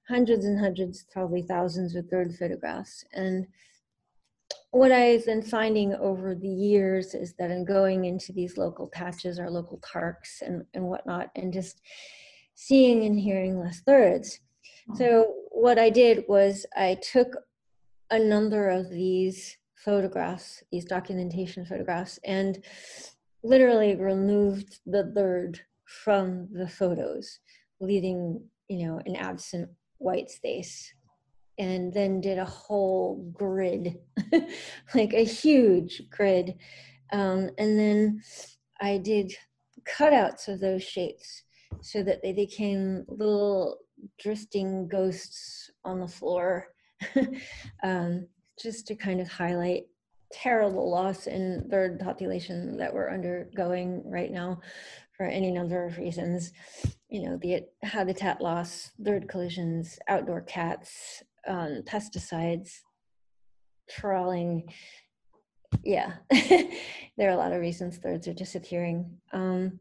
hundreds 0.09 0.45
and 0.45 0.59
hundreds, 0.59 1.07
probably 1.13 1.43
thousands 1.43 1.95
of 1.95 2.11
bird 2.11 2.35
photographs. 2.37 3.05
And 3.13 3.47
what 4.73 4.91
I've 4.91 5.25
been 5.25 5.43
finding 5.43 5.95
over 5.95 6.35
the 6.35 6.49
years 6.49 7.15
is 7.15 7.35
that 7.39 7.53
I'm 7.53 7.65
going 7.65 8.07
into 8.07 8.33
these 8.33 8.59
local 8.59 8.89
patches 8.89 9.39
or 9.39 9.49
local 9.49 9.79
parks 9.79 10.43
and, 10.45 10.65
and 10.75 10.85
whatnot 10.87 11.31
and 11.37 11.53
just 11.53 11.81
seeing 12.57 13.05
and 13.05 13.19
hearing 13.19 13.61
less 13.61 13.81
birds. 13.81 14.41
Mm. 14.91 14.99
So 14.99 15.35
what 15.51 15.79
I 15.79 15.89
did 15.89 16.25
was 16.27 16.67
I 16.77 16.99
took 17.13 17.37
a 18.11 18.19
number 18.19 18.69
of 18.69 18.91
these 18.91 19.57
photographs, 19.77 20.63
these 20.71 20.85
documentation 20.85 21.65
photographs, 21.65 22.19
and 22.25 22.65
literally 23.43 23.97
removed 23.97 24.81
the 24.87 25.05
bird 25.05 25.61
from 25.85 26.49
the 26.53 26.69
photos, 26.69 27.41
leaving, 27.81 28.41
you 28.69 28.87
know, 28.87 29.01
an 29.05 29.17
absent 29.17 29.69
white 29.99 30.31
space. 30.31 30.93
And 31.59 31.93
then 31.93 32.21
did 32.21 32.39
a 32.39 32.45
whole 32.45 33.31
grid, 33.33 33.99
like 34.95 35.13
a 35.13 35.25
huge 35.25 36.03
grid. 36.11 36.55
Um, 37.13 37.51
and 37.59 37.79
then 37.79 38.23
I 38.81 38.99
did 38.99 39.33
cutouts 39.85 40.49
of 40.49 40.59
those 40.59 40.83
shapes 40.83 41.45
so 41.81 42.03
that 42.03 42.23
they 42.23 42.33
became 42.33 43.05
little 43.07 43.79
drifting 44.19 44.89
ghosts 44.89 45.71
on 45.85 46.01
the 46.01 46.09
floor 46.09 46.74
um, 47.83 48.27
just 48.61 48.87
to 48.87 48.95
kind 48.95 49.21
of 49.21 49.29
highlight 49.29 49.85
terrible 50.33 50.91
loss 50.91 51.27
in 51.27 51.67
bird 51.69 52.01
population 52.01 52.77
that 52.77 52.93
we're 52.93 53.13
undergoing 53.13 54.03
right 54.05 54.33
now 54.33 54.61
for 55.17 55.27
any 55.27 55.51
number 55.51 55.85
of 55.85 55.99
reasons. 55.99 56.53
You 57.09 57.23
know, 57.23 57.39
the 57.41 57.63
habitat 57.83 58.41
loss, 58.41 58.91
bird 58.99 59.29
collisions, 59.29 59.99
outdoor 60.09 60.43
cats, 60.43 61.23
um, 61.47 61.83
pesticides, 61.87 62.81
trawling. 63.89 64.73
Yeah, 65.85 66.15
there 66.31 67.29
are 67.29 67.35
a 67.35 67.37
lot 67.37 67.53
of 67.53 67.61
reasons 67.61 67.99
birds 67.99 68.27
are 68.27 68.35
disappearing. 68.35 69.19
Um, 69.33 69.79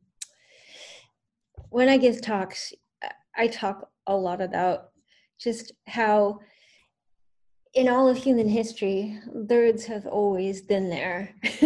when 1.69 1.89
I 1.89 1.97
give 1.97 2.21
talks, 2.21 2.73
I 3.35 3.47
talk 3.47 3.89
a 4.05 4.15
lot 4.15 4.41
about 4.41 4.89
just 5.39 5.71
how 5.87 6.39
in 7.73 7.89
all 7.89 8.07
of 8.07 8.17
human 8.17 8.47
history, 8.47 9.19
birds 9.33 9.85
have 9.85 10.05
always 10.05 10.61
been 10.61 10.89
there, 10.89 11.33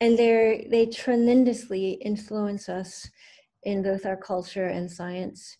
and 0.00 0.18
they 0.18 0.66
they 0.70 0.86
tremendously 0.86 1.92
influence 2.02 2.68
us 2.68 3.08
in 3.64 3.82
both 3.82 4.06
our 4.06 4.16
culture 4.16 4.66
and 4.66 4.90
science. 4.90 5.56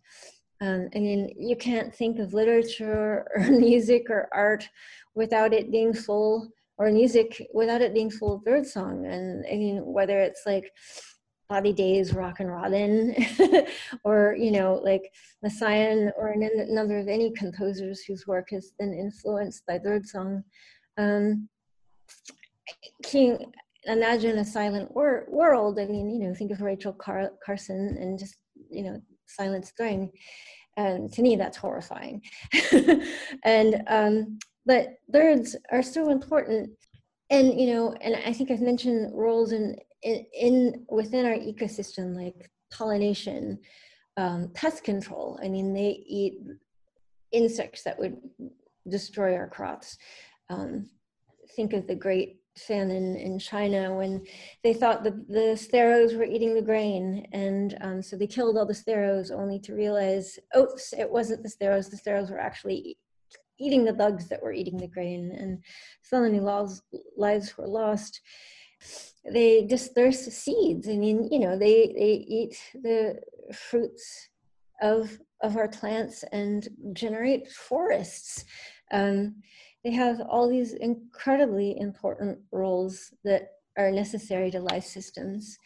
Um, 0.60 0.88
I 0.94 0.98
mean, 0.98 1.34
you 1.36 1.56
can't 1.56 1.94
think 1.94 2.18
of 2.18 2.32
literature 2.32 3.26
or 3.36 3.50
music 3.50 4.08
or 4.08 4.28
art 4.32 4.68
without 5.14 5.52
it 5.52 5.70
being 5.70 5.92
full 5.92 6.48
or 6.76 6.90
music 6.90 7.46
without 7.52 7.82
it 7.82 7.94
being 7.94 8.10
full 8.10 8.34
of 8.34 8.44
bird 8.44 8.66
song. 8.66 9.06
And 9.06 9.44
I 9.46 9.56
mean, 9.56 9.84
whether 9.84 10.18
it's 10.18 10.42
like 10.46 10.72
Day's 11.61 12.12
Rock 12.12 12.25
Rockin' 12.25 12.49
Robin, 12.49 13.14
or 14.04 14.34
you 14.38 14.50
know, 14.50 14.80
like 14.82 15.12
Messiaen, 15.44 16.11
or 16.16 16.28
a 16.28 16.73
number 16.73 16.99
of 16.99 17.08
any 17.08 17.30
composers 17.32 18.02
whose 18.02 18.26
work 18.26 18.49
has 18.50 18.73
been 18.78 18.92
influenced 18.92 19.64
by 19.66 19.78
birdsong. 19.78 20.42
Um, 20.96 21.49
can 23.04 23.20
you 23.20 23.38
imagine 23.84 24.38
a 24.38 24.44
silent 24.44 24.94
wor- 24.94 25.26
world? 25.28 25.78
I 25.78 25.87
mean, 25.87 26.11
you 26.11 26.26
know, 26.26 26.34
think 26.34 26.50
of 26.50 26.61
Rachel 26.61 26.92
Car- 26.92 27.32
Carson 27.44 27.96
and 28.00 28.18
just 28.18 28.37
you 28.70 28.82
know, 28.84 29.00
Silent 29.26 29.66
Spring. 29.66 30.11
And 30.76 31.12
to 31.12 31.23
me, 31.23 31.37
that's 31.37 31.56
horrifying. 31.56 32.23
and 33.44 33.82
um, 33.87 34.38
but 34.66 34.94
birds 35.08 35.56
are 35.70 35.82
so 35.82 36.11
important 36.11 36.70
and 37.30 37.58
you 37.58 37.73
know 37.73 37.94
and 38.00 38.16
i 38.26 38.32
think 38.32 38.50
i've 38.50 38.61
mentioned 38.61 39.11
roles 39.14 39.52
in 39.52 39.76
in, 40.04 40.25
in 40.32 40.87
within 40.88 41.26
our 41.26 41.34
ecosystem 41.34 42.14
like 42.14 42.50
pollination 42.73 43.58
um, 44.16 44.50
pest 44.54 44.84
control. 44.84 45.38
I 45.42 45.49
mean 45.49 45.75
they 45.75 46.04
eat 46.06 46.38
insects 47.32 47.82
that 47.82 47.99
would 47.99 48.16
destroy 48.88 49.34
our 49.34 49.49
crops. 49.49 49.99
Um, 50.49 50.88
think 51.56 51.73
of 51.73 51.87
the 51.87 51.94
great 51.94 52.40
famine 52.56 53.16
in 53.16 53.37
china 53.37 53.92
when 53.94 54.25
they 54.62 54.73
thought 54.73 55.02
the, 55.02 55.25
the 55.28 55.56
sparrows 55.56 56.14
were 56.14 56.25
eating 56.25 56.54
the 56.54 56.62
grain. 56.62 57.26
And 57.32 57.76
um, 57.80 58.02
so 58.02 58.16
they 58.16 58.28
killed 58.28 58.56
all 58.56 58.66
the 58.66 58.75
sparrows 58.75 59.32
only 59.32 59.58
to 59.61 59.75
realize 59.75 60.38
oops 60.56 60.92
it 60.92 61.11
wasn't 61.11 61.42
the 61.42 61.49
sparrows. 61.49 61.88
The 61.88 61.96
sparrows 61.96 62.30
were 62.30 62.38
actually 62.38 62.99
eating 63.58 63.84
the 63.84 63.92
bugs 63.92 64.28
that 64.28 64.42
were 64.42 64.52
eating 64.52 64.76
the 64.76 64.88
grain, 64.88 65.32
and 65.32 65.62
so 66.02 66.20
many 66.20 66.40
lives, 66.40 66.82
lives 67.16 67.56
were 67.56 67.68
lost. 67.68 68.20
They 69.31 69.64
disperse 69.64 70.21
seeds. 70.21 70.88
I 70.88 70.97
mean, 70.97 71.28
you 71.31 71.38
know, 71.38 71.59
they 71.59 71.93
they 71.97 72.25
eat 72.28 72.57
the 72.75 73.21
fruits 73.52 74.28
of 74.83 75.19
of 75.40 75.57
our 75.57 75.69
plants 75.69 76.25
and 76.33 76.69
generate 76.93 77.50
forests. 77.50 78.45
Um, 78.93 79.37
they 79.83 79.90
have 79.93 80.21
all 80.21 80.49
these 80.49 80.73
incredibly 80.73 81.78
important 81.78 82.38
roles 82.52 83.12
that 83.25 83.49
are 83.76 83.90
necessary 83.90 84.50
to 84.50 84.61
life 84.61 84.85
systems. 84.85 85.59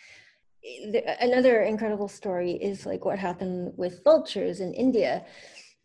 Another 1.21 1.63
incredible 1.63 2.09
story 2.09 2.53
is 2.53 2.85
like 2.85 3.05
what 3.05 3.19
happened 3.19 3.73
with 3.77 4.03
vultures 4.03 4.61
in 4.61 4.75
India 4.75 5.25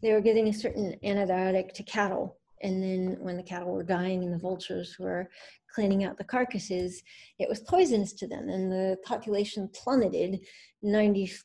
they 0.03 0.11
were 0.11 0.21
giving 0.21 0.49
a 0.49 0.53
certain 0.53 0.95
antibiotic 1.03 1.71
to 1.73 1.83
cattle. 1.83 2.37
And 2.63 2.81
then 2.81 3.17
when 3.19 3.37
the 3.37 3.43
cattle 3.43 3.71
were 3.71 3.83
dying 3.83 4.23
and 4.23 4.33
the 4.33 4.39
vultures 4.39 4.97
were 4.97 5.29
cleaning 5.73 6.03
out 6.03 6.17
the 6.17 6.23
carcasses, 6.23 7.03
it 7.39 7.49
was 7.49 7.59
poisonous 7.61 8.13
to 8.13 8.27
them. 8.27 8.49
And 8.49 8.71
the 8.71 8.97
population 9.03 9.69
plummeted 9.73 10.39
95% 10.83 11.41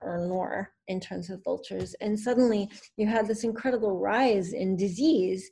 or 0.00 0.26
more 0.28 0.72
in 0.88 1.00
terms 1.00 1.30
of 1.30 1.42
vultures. 1.42 1.94
And 2.00 2.18
suddenly 2.18 2.68
you 2.96 3.06
had 3.06 3.26
this 3.26 3.44
incredible 3.44 3.98
rise 3.98 4.52
in 4.52 4.76
disease 4.76 5.48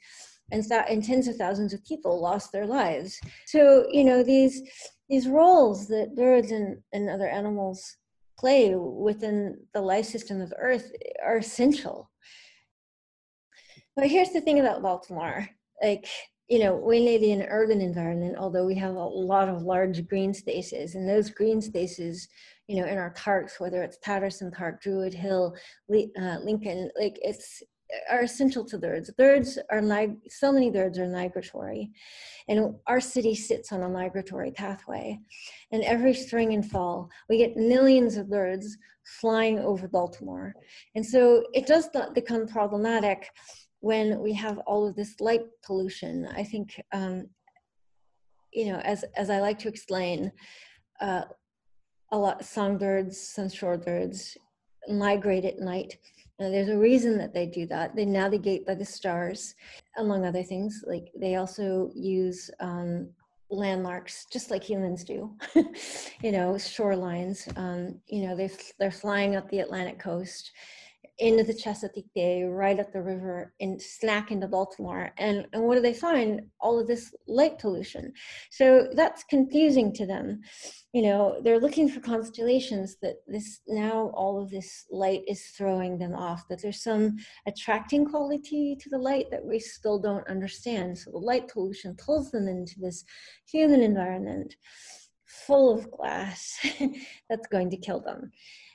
and, 0.52 0.62
that, 0.68 0.90
and 0.90 1.02
tens 1.02 1.28
of 1.28 1.36
thousands 1.36 1.72
of 1.72 1.84
people 1.84 2.20
lost 2.20 2.52
their 2.52 2.66
lives. 2.66 3.18
So, 3.46 3.86
you 3.90 4.04
know, 4.04 4.22
these, 4.22 4.62
these 5.08 5.28
roles 5.28 5.88
that 5.88 6.14
birds 6.14 6.52
and, 6.52 6.78
and 6.92 7.08
other 7.08 7.28
animals 7.28 7.96
play 8.38 8.74
within 8.74 9.58
the 9.72 9.80
life 9.80 10.06
system 10.06 10.40
of 10.40 10.52
Earth 10.58 10.92
are 11.24 11.38
essential. 11.38 12.10
But 13.96 14.10
here's 14.10 14.30
the 14.30 14.42
thing 14.42 14.60
about 14.60 14.82
Baltimore 14.82 15.48
like, 15.82 16.08
you 16.48 16.58
know, 16.58 16.76
we 16.76 17.00
live 17.00 17.22
in 17.22 17.42
an 17.42 17.48
urban 17.50 17.80
environment, 17.80 18.36
although 18.38 18.64
we 18.64 18.74
have 18.76 18.94
a 18.94 18.98
lot 18.98 19.48
of 19.48 19.62
large 19.62 20.06
green 20.06 20.32
spaces, 20.32 20.94
and 20.94 21.08
those 21.08 21.28
green 21.30 21.60
spaces, 21.60 22.28
you 22.68 22.80
know, 22.80 22.86
in 22.86 22.98
our 22.98 23.10
parks, 23.10 23.58
whether 23.58 23.82
it's 23.82 23.98
Patterson 23.98 24.50
Park, 24.50 24.80
Druid 24.80 25.12
Hill, 25.12 25.54
uh, 25.90 26.36
Lincoln, 26.42 26.90
like 26.98 27.18
it's 27.22 27.62
are 28.10 28.22
essential 28.22 28.64
to 28.64 28.78
birds. 28.78 29.10
Birds 29.12 29.58
are 29.70 29.80
like 29.80 30.10
so 30.28 30.50
many 30.50 30.70
birds 30.70 30.98
are 30.98 31.08
migratory, 31.08 31.90
and 32.48 32.74
our 32.86 33.00
city 33.00 33.34
sits 33.34 33.72
on 33.72 33.82
a 33.82 33.88
migratory 33.88 34.50
pathway. 34.50 35.18
And 35.72 35.82
every 35.82 36.14
spring 36.14 36.52
and 36.52 36.68
fall, 36.68 37.10
we 37.28 37.38
get 37.38 37.56
millions 37.56 38.16
of 38.16 38.30
birds 38.30 38.76
flying 39.20 39.58
over 39.60 39.88
Baltimore, 39.88 40.54
and 40.94 41.04
so 41.04 41.44
it 41.54 41.66
does 41.66 41.88
not 41.94 42.14
become 42.14 42.46
problematic 42.46 43.28
when 43.86 44.20
we 44.20 44.32
have 44.32 44.58
all 44.66 44.86
of 44.86 44.96
this 44.96 45.20
light 45.20 45.44
pollution. 45.64 46.28
I 46.36 46.44
think, 46.44 46.80
um, 46.92 47.28
you 48.52 48.66
know, 48.66 48.78
as 48.78 49.04
as 49.16 49.30
I 49.30 49.40
like 49.40 49.58
to 49.60 49.68
explain. 49.68 50.32
Uh, 51.00 51.24
a 52.12 52.16
lot 52.16 52.44
songbirds, 52.44 53.20
some 53.20 53.48
shorebirds 53.48 54.36
migrate 54.88 55.44
at 55.44 55.58
night 55.58 55.98
and 56.38 56.52
there's 56.52 56.68
a 56.68 56.76
reason 56.76 57.16
that 57.18 57.32
they 57.32 57.46
do 57.46 57.66
that. 57.66 57.96
They 57.96 58.04
navigate 58.04 58.66
by 58.66 58.74
the 58.74 58.84
stars, 58.84 59.54
among 59.96 60.26
other 60.26 60.42
things. 60.42 60.84
Like 60.86 61.10
they 61.18 61.36
also 61.36 61.90
use 61.94 62.50
um, 62.60 63.08
landmarks, 63.50 64.26
just 64.30 64.50
like 64.50 64.62
humans 64.62 65.02
do. 65.02 65.34
you 65.54 66.32
know, 66.32 66.52
shorelines. 66.54 67.48
Um, 67.56 68.00
you 68.06 68.26
know, 68.26 68.36
they 68.36 68.50
they're 68.78 68.90
flying 68.90 69.34
up 69.34 69.48
the 69.48 69.60
Atlantic 69.60 69.98
coast, 69.98 70.52
into 71.18 71.44
the 71.44 71.54
Chesapeake 71.54 72.12
Bay, 72.14 72.44
right 72.44 72.78
at 72.78 72.92
the 72.92 73.00
river, 73.00 73.54
and 73.60 73.80
snack 73.80 74.30
into 74.30 74.46
Baltimore. 74.46 75.12
And, 75.16 75.46
and 75.52 75.62
what 75.62 75.76
do 75.76 75.80
they 75.80 75.94
find? 75.94 76.42
All 76.60 76.78
of 76.78 76.86
this 76.86 77.14
light 77.26 77.58
pollution. 77.58 78.12
So 78.50 78.88
that's 78.92 79.24
confusing 79.24 79.92
to 79.94 80.06
them. 80.06 80.42
You 80.92 81.02
know, 81.02 81.40
they're 81.42 81.60
looking 81.60 81.88
for 81.88 82.00
constellations 82.00 82.96
that 83.02 83.16
this 83.26 83.60
now 83.66 84.12
all 84.14 84.42
of 84.42 84.50
this 84.50 84.86
light 84.90 85.22
is 85.26 85.42
throwing 85.56 85.98
them 85.98 86.14
off, 86.14 86.46
that 86.48 86.60
there's 86.60 86.82
some 86.82 87.16
attracting 87.46 88.04
quality 88.06 88.76
to 88.80 88.90
the 88.90 88.98
light 88.98 89.30
that 89.30 89.44
we 89.44 89.58
still 89.58 89.98
don't 89.98 90.28
understand. 90.28 90.98
So 90.98 91.10
the 91.10 91.18
light 91.18 91.48
pollution 91.48 91.96
pulls 91.96 92.30
them 92.30 92.46
into 92.46 92.78
this 92.78 93.04
human 93.50 93.80
environment 93.80 94.54
full 95.24 95.72
of 95.72 95.90
glass 95.90 96.58
that's 97.30 97.46
going 97.48 97.70
to 97.70 97.76
kill 97.76 98.00
them. 98.00 98.32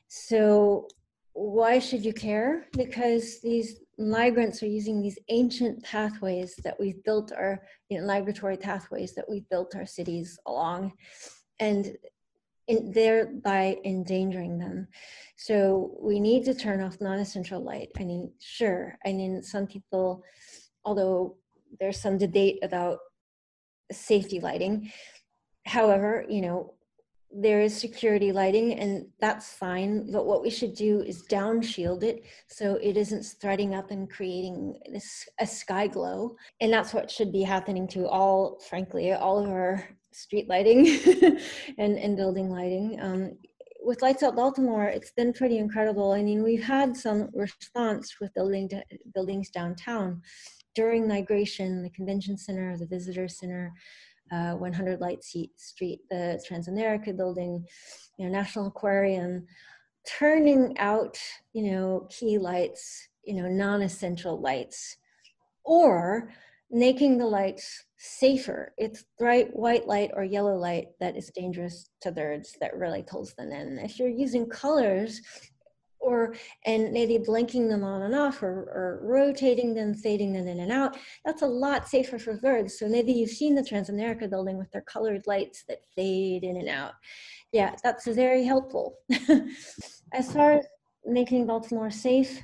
So 0.07 0.87
why 1.33 1.79
should 1.79 2.03
you 2.03 2.13
care? 2.13 2.67
Because 2.73 3.39
these 3.41 3.79
migrants 3.97 4.61
are 4.63 4.67
using 4.67 5.01
these 5.01 5.19
ancient 5.29 5.83
pathways 5.83 6.55
that 6.63 6.79
we've 6.79 7.03
built 7.03 7.31
our 7.31 7.61
you 7.89 7.99
know, 7.99 8.07
migratory 8.07 8.57
pathways 8.57 9.13
that 9.15 9.29
we've 9.29 9.47
built 9.49 9.75
our 9.75 9.85
cities 9.85 10.39
along, 10.45 10.93
and 11.59 11.95
in, 12.67 12.91
thereby 12.91 13.77
endangering 13.85 14.57
them. 14.57 14.87
So 15.37 15.97
we 15.99 16.19
need 16.19 16.45
to 16.45 16.53
turn 16.53 16.81
off 16.81 17.01
non-essential 17.01 17.61
light. 17.61 17.89
I 17.97 18.03
mean, 18.03 18.31
sure. 18.39 18.97
I 19.05 19.13
mean, 19.13 19.41
some 19.41 19.67
people, 19.67 20.23
although 20.85 21.37
there's 21.79 21.99
some 21.99 22.17
debate 22.17 22.59
about 22.63 22.99
safety 23.91 24.39
lighting. 24.39 24.91
However, 25.65 26.25
you 26.29 26.41
know, 26.41 26.73
there 27.33 27.61
is 27.61 27.75
security 27.75 28.31
lighting 28.31 28.73
and 28.73 29.05
that's 29.19 29.53
fine 29.53 30.11
but 30.11 30.25
what 30.25 30.41
we 30.41 30.49
should 30.49 30.73
do 30.73 31.01
is 31.01 31.21
down 31.23 31.61
shield 31.61 32.03
it 32.03 32.23
so 32.47 32.75
it 32.81 32.97
isn't 32.97 33.25
threading 33.39 33.73
up 33.73 33.91
and 33.91 34.09
creating 34.09 34.77
this 34.91 35.27
a 35.39 35.47
sky 35.47 35.87
glow. 35.87 36.35
And 36.59 36.71
that's 36.71 36.93
what 36.93 37.09
should 37.09 37.31
be 37.31 37.43
happening 37.43 37.87
to 37.89 38.07
all 38.07 38.59
frankly 38.69 39.13
all 39.13 39.43
of 39.43 39.49
our 39.49 39.87
street 40.11 40.49
lighting 40.49 40.87
and, 41.77 41.97
and 41.97 42.17
building 42.17 42.49
lighting. 42.49 42.99
Um, 43.01 43.37
with 43.83 44.01
lights 44.01 44.21
out 44.21 44.35
baltimore 44.35 44.85
it's 44.85 45.11
been 45.11 45.33
pretty 45.33 45.57
incredible. 45.57 46.11
I 46.11 46.21
mean 46.21 46.43
we've 46.43 46.63
had 46.63 46.95
some 46.95 47.29
response 47.33 48.19
with 48.19 48.33
building 48.33 48.69
buildings 49.13 49.49
downtown 49.49 50.21
during 50.75 51.07
migration 51.07 51.83
the 51.83 51.89
convention 51.89 52.37
center 52.37 52.77
the 52.77 52.85
visitor 52.85 53.27
center 53.27 53.73
uh, 54.31 54.53
100 54.53 55.01
Light 55.01 55.23
Street, 55.23 55.99
the 56.09 56.41
Transamerica 56.49 57.15
building, 57.15 57.65
you 58.17 58.25
know, 58.25 58.31
National 58.31 58.67
Aquarium, 58.67 59.45
turning 60.07 60.77
out, 60.79 61.17
you 61.53 61.71
know, 61.71 62.07
key 62.09 62.37
lights, 62.37 63.07
you 63.23 63.35
know, 63.35 63.47
non-essential 63.47 64.39
lights, 64.39 64.97
or 65.63 66.31
making 66.71 67.17
the 67.17 67.25
lights 67.25 67.85
safer. 67.97 68.73
It's 68.77 69.03
bright 69.19 69.55
white 69.55 69.87
light 69.87 70.11
or 70.15 70.23
yellow 70.23 70.55
light 70.55 70.87
that 70.99 71.17
is 71.17 71.29
dangerous 71.35 71.89
to 72.01 72.11
birds 72.11 72.55
that 72.61 72.75
really 72.75 73.03
pulls 73.03 73.33
them 73.33 73.51
in. 73.51 73.77
If 73.79 73.99
you're 73.99 74.07
using 74.07 74.47
colors 74.47 75.21
or 76.01 76.35
and 76.65 76.91
maybe 76.91 77.17
blinking 77.17 77.67
them 77.67 77.83
on 77.83 78.01
and 78.01 78.15
off 78.15 78.41
or, 78.41 78.49
or, 78.49 78.99
rotating 79.03 79.73
them, 79.73 79.93
fading 79.93 80.33
them 80.33 80.47
in 80.47 80.59
and 80.59 80.71
out. 80.71 80.97
That's 81.25 81.43
a 81.43 81.47
lot 81.47 81.87
safer 81.87 82.17
for 82.17 82.37
birds. 82.37 82.77
So 82.77 82.87
maybe 82.87 83.11
you've 83.11 83.29
seen 83.29 83.55
the 83.55 83.61
Transamerica 83.61 84.29
building 84.29 84.57
with 84.57 84.71
their 84.71 84.81
colored 84.81 85.23
lights 85.27 85.63
that 85.69 85.85
fade 85.95 86.43
in 86.43 86.57
and 86.57 86.69
out. 86.69 86.93
Yeah, 87.51 87.75
that's 87.83 88.07
very 88.07 88.43
helpful. 88.43 88.97
as 90.13 90.31
far 90.33 90.53
as 90.53 90.65
making 91.05 91.45
Baltimore 91.45 91.91
safe, 91.91 92.41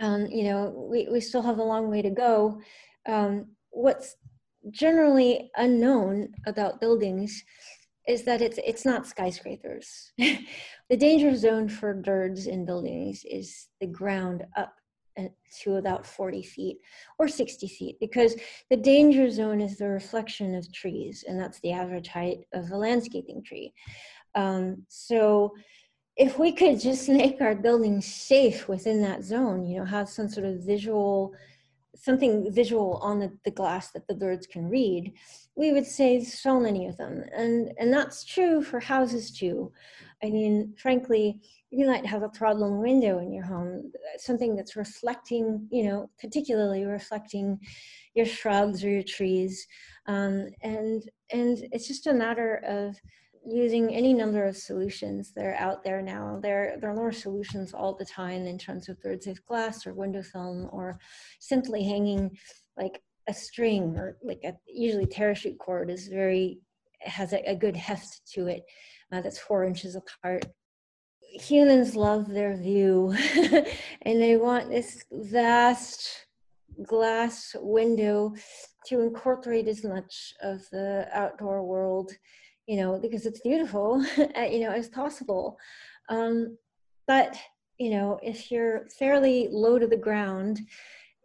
um, 0.00 0.26
you 0.26 0.44
know, 0.44 0.88
we, 0.90 1.08
we 1.10 1.20
still 1.20 1.42
have 1.42 1.58
a 1.58 1.64
long 1.64 1.90
way 1.90 2.02
to 2.02 2.10
go. 2.10 2.60
Um, 3.08 3.46
what's 3.70 4.16
generally 4.70 5.50
unknown 5.56 6.28
about 6.46 6.80
buildings 6.80 7.42
is 8.08 8.24
that 8.24 8.40
it's 8.40 8.58
it's 8.66 8.84
not 8.84 9.06
skyscrapers. 9.06 10.12
the 10.18 10.96
danger 10.96 11.36
zone 11.36 11.68
for 11.68 11.94
birds 11.94 12.46
in 12.46 12.64
buildings 12.64 13.24
is 13.30 13.68
the 13.80 13.86
ground 13.86 14.44
up 14.56 14.74
to 15.62 15.76
about 15.76 16.06
40 16.06 16.42
feet 16.42 16.76
or 17.18 17.28
60 17.28 17.66
feet 17.68 17.96
because 18.00 18.36
the 18.70 18.76
danger 18.76 19.30
zone 19.30 19.60
is 19.60 19.76
the 19.76 19.88
reflection 19.88 20.54
of 20.54 20.72
trees 20.72 21.24
and 21.26 21.40
that's 21.40 21.60
the 21.60 21.72
average 21.72 22.08
height 22.08 22.38
of 22.52 22.70
a 22.70 22.76
landscaping 22.76 23.42
tree. 23.42 23.72
Um, 24.34 24.84
so 24.88 25.52
if 26.16 26.38
we 26.38 26.52
could 26.52 26.80
just 26.80 27.08
make 27.08 27.40
our 27.40 27.54
buildings 27.54 28.06
safe 28.06 28.68
within 28.68 29.02
that 29.02 29.24
zone, 29.24 29.64
you 29.66 29.78
know, 29.78 29.84
have 29.84 30.08
some 30.08 30.28
sort 30.28 30.46
of 30.46 30.64
visual 30.64 31.32
something 31.96 32.52
visual 32.52 32.98
on 33.02 33.18
the, 33.18 33.32
the 33.44 33.50
glass 33.50 33.90
that 33.92 34.06
the 34.06 34.14
birds 34.14 34.46
can 34.46 34.68
read, 34.68 35.12
we 35.56 35.72
would 35.72 35.86
say 35.86 36.22
so 36.22 36.60
many 36.60 36.86
of 36.86 36.96
them. 36.96 37.24
And, 37.34 37.72
and 37.78 37.92
that's 37.92 38.24
true 38.24 38.62
for 38.62 38.80
houses 38.80 39.30
too. 39.30 39.72
I 40.22 40.30
mean, 40.30 40.74
frankly, 40.76 41.40
you 41.70 41.86
might 41.86 42.06
have 42.06 42.22
a 42.22 42.28
problem 42.28 42.80
window 42.80 43.18
in 43.18 43.32
your 43.32 43.44
home, 43.44 43.92
something 44.16 44.56
that's 44.56 44.76
reflecting, 44.76 45.66
you 45.70 45.84
know, 45.84 46.10
particularly 46.20 46.84
reflecting 46.84 47.58
your 48.14 48.26
shrubs 48.26 48.82
or 48.82 48.90
your 48.90 49.02
trees. 49.02 49.66
Um, 50.06 50.48
and, 50.62 51.02
and 51.30 51.58
it's 51.72 51.86
just 51.86 52.06
a 52.06 52.14
matter 52.14 52.62
of 52.66 52.96
using 53.46 53.94
any 53.94 54.12
number 54.12 54.44
of 54.44 54.56
solutions 54.56 55.32
that 55.34 55.44
are 55.44 55.56
out 55.56 55.82
there 55.82 56.02
now. 56.02 56.38
There, 56.42 56.76
there 56.80 56.90
are 56.90 56.94
more 56.94 57.12
solutions 57.12 57.72
all 57.72 57.94
the 57.94 58.04
time 58.04 58.46
in 58.46 58.58
terms 58.58 58.88
of 58.88 59.00
bird 59.00 59.22
safe 59.22 59.44
glass 59.46 59.86
or 59.86 59.94
window 59.94 60.22
film 60.22 60.68
or 60.72 60.98
simply 61.40 61.84
hanging 61.84 62.36
like 62.76 63.02
a 63.28 63.34
string 63.34 63.96
or 63.96 64.16
like 64.22 64.40
a 64.44 64.54
usually 64.66 65.06
parachute 65.06 65.58
cord 65.58 65.90
is 65.90 66.08
very 66.08 66.60
has 67.00 67.32
a, 67.32 67.50
a 67.50 67.54
good 67.54 67.76
heft 67.76 68.22
to 68.32 68.48
it 68.48 68.64
uh, 69.12 69.20
that's 69.20 69.38
four 69.38 69.64
inches 69.64 69.96
apart. 69.96 70.44
Humans 71.20 71.94
love 71.94 72.28
their 72.28 72.56
view 72.56 73.14
and 74.02 74.20
they 74.20 74.36
want 74.36 74.70
this 74.70 75.04
vast 75.12 76.26
glass 76.86 77.54
window 77.58 78.34
to 78.86 79.00
incorporate 79.00 79.68
as 79.68 79.84
much 79.84 80.34
of 80.42 80.60
the 80.70 81.08
outdoor 81.12 81.64
world 81.64 82.12
you 82.68 82.76
know, 82.76 82.98
because 82.98 83.24
it's 83.24 83.40
beautiful, 83.40 84.04
you 84.18 84.60
know, 84.60 84.70
as 84.70 84.88
possible. 84.88 85.58
Um, 86.10 86.58
but, 87.06 87.34
you 87.78 87.90
know, 87.90 88.20
if 88.22 88.50
you're 88.50 88.86
fairly 88.98 89.48
low 89.50 89.78
to 89.78 89.86
the 89.86 89.96
ground 89.96 90.60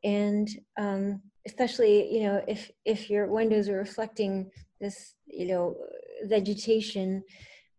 and 0.06 0.47
um, 0.77 1.21
especially, 1.45 2.12
you 2.15 2.23
know, 2.23 2.41
if, 2.47 2.71
if 2.86 3.10
your 3.10 3.27
windows 3.27 3.67
are 3.67 3.77
reflecting 3.77 4.49
this, 4.79 5.15
you 5.25 5.47
know, 5.47 5.75
vegetation, 6.23 7.21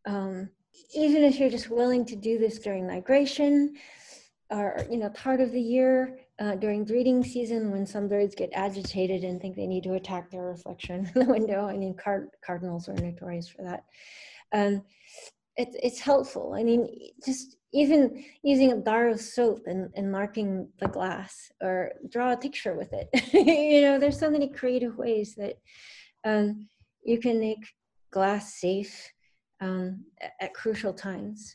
um, 0.07 0.51
even 0.95 1.25
if 1.25 1.39
you're 1.39 1.49
just 1.49 1.71
willing 1.71 2.05
to 2.05 2.17
do 2.17 2.39
this 2.39 2.59
during 2.59 2.87
migration 2.87 3.75
or, 4.51 4.85
you 4.91 4.99
know, 4.99 5.09
part 5.11 5.41
of 5.41 5.53
the 5.53 5.61
year, 5.61 6.19
uh, 6.41 6.57
during 6.57 6.85
breeding 6.85 7.23
season 7.23 7.71
when 7.71 7.87
some 7.87 8.09
birds 8.09 8.35
get 8.35 8.51
agitated 8.53 9.23
and 9.23 9.41
think 9.41 9.55
they 9.57 9.67
need 9.67 9.85
to 9.85 9.95
attack 9.95 10.31
their 10.31 10.43
reflection 10.43 11.11
in 11.15 11.27
the 11.27 11.33
window. 11.33 11.67
I 11.67 11.77
mean, 11.77 11.95
card- 11.95 12.31
cardinals 12.45 12.89
are 12.89 12.95
notorious 12.95 13.49
for 13.49 13.63
that. 13.63 13.85
Um, 14.53 14.83
it, 15.57 15.69
it's 15.75 16.01
helpful. 16.01 16.55
I 16.57 16.65
mean, 16.65 16.89
just 17.25 17.57
even 17.73 18.25
using 18.43 18.73
a 18.73 18.77
bar 18.77 19.09
of 19.09 19.21
soap 19.21 19.63
and, 19.67 19.91
and 19.95 20.11
marking 20.11 20.69
the 20.81 20.89
glass 20.89 21.53
or 21.63 21.93
draw 22.09 22.33
a 22.33 22.37
picture 22.37 22.75
with 22.75 22.93
it. 22.93 23.09
you 23.33 23.83
know, 23.83 23.99
there's 23.99 24.19
so 24.19 24.31
many 24.31 24.49
creative 24.49 24.97
ways 24.97 25.35
that 25.37 25.59
um, 26.25 26.69
you 27.05 27.19
can 27.19 27.39
make 27.39 27.65
glass 28.11 28.61
safe 28.61 29.13
um, 29.61 30.05
at, 30.21 30.33
at 30.41 30.55
crucial 30.55 30.93
times. 30.93 31.55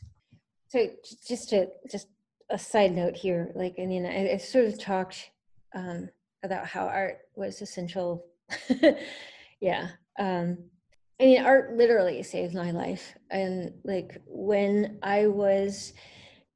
So 0.68 0.88
just 1.26 1.50
to 1.50 1.66
just 1.90 2.06
a 2.50 2.58
side 2.58 2.92
note 2.92 3.16
here, 3.16 3.52
like, 3.54 3.76
I 3.80 3.86
mean, 3.86 4.04
I, 4.04 4.32
I 4.32 4.36
sort 4.36 4.66
of 4.66 4.78
talked 4.78 5.30
um, 5.74 6.08
about 6.42 6.66
how 6.66 6.86
art 6.86 7.18
was 7.36 7.62
essential. 7.62 8.26
yeah. 9.60 9.88
Um, 10.18 10.58
I 11.20 11.24
mean, 11.24 11.42
art 11.42 11.76
literally 11.76 12.22
saved 12.22 12.54
my 12.54 12.70
life. 12.70 13.14
And 13.30 13.72
like 13.84 14.20
when 14.26 14.98
I 15.02 15.26
was 15.26 15.92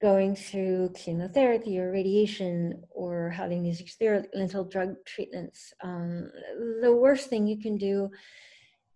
going 0.00 0.36
through 0.36 0.90
chemotherapy 0.94 1.78
or 1.78 1.92
radiation 1.92 2.82
or 2.90 3.30
having 3.30 3.62
these 3.62 3.80
experimental 3.80 4.64
drug 4.64 4.94
treatments, 5.06 5.72
um, 5.82 6.30
the 6.80 6.94
worst 6.94 7.28
thing 7.28 7.46
you 7.46 7.58
can 7.58 7.76
do 7.76 8.10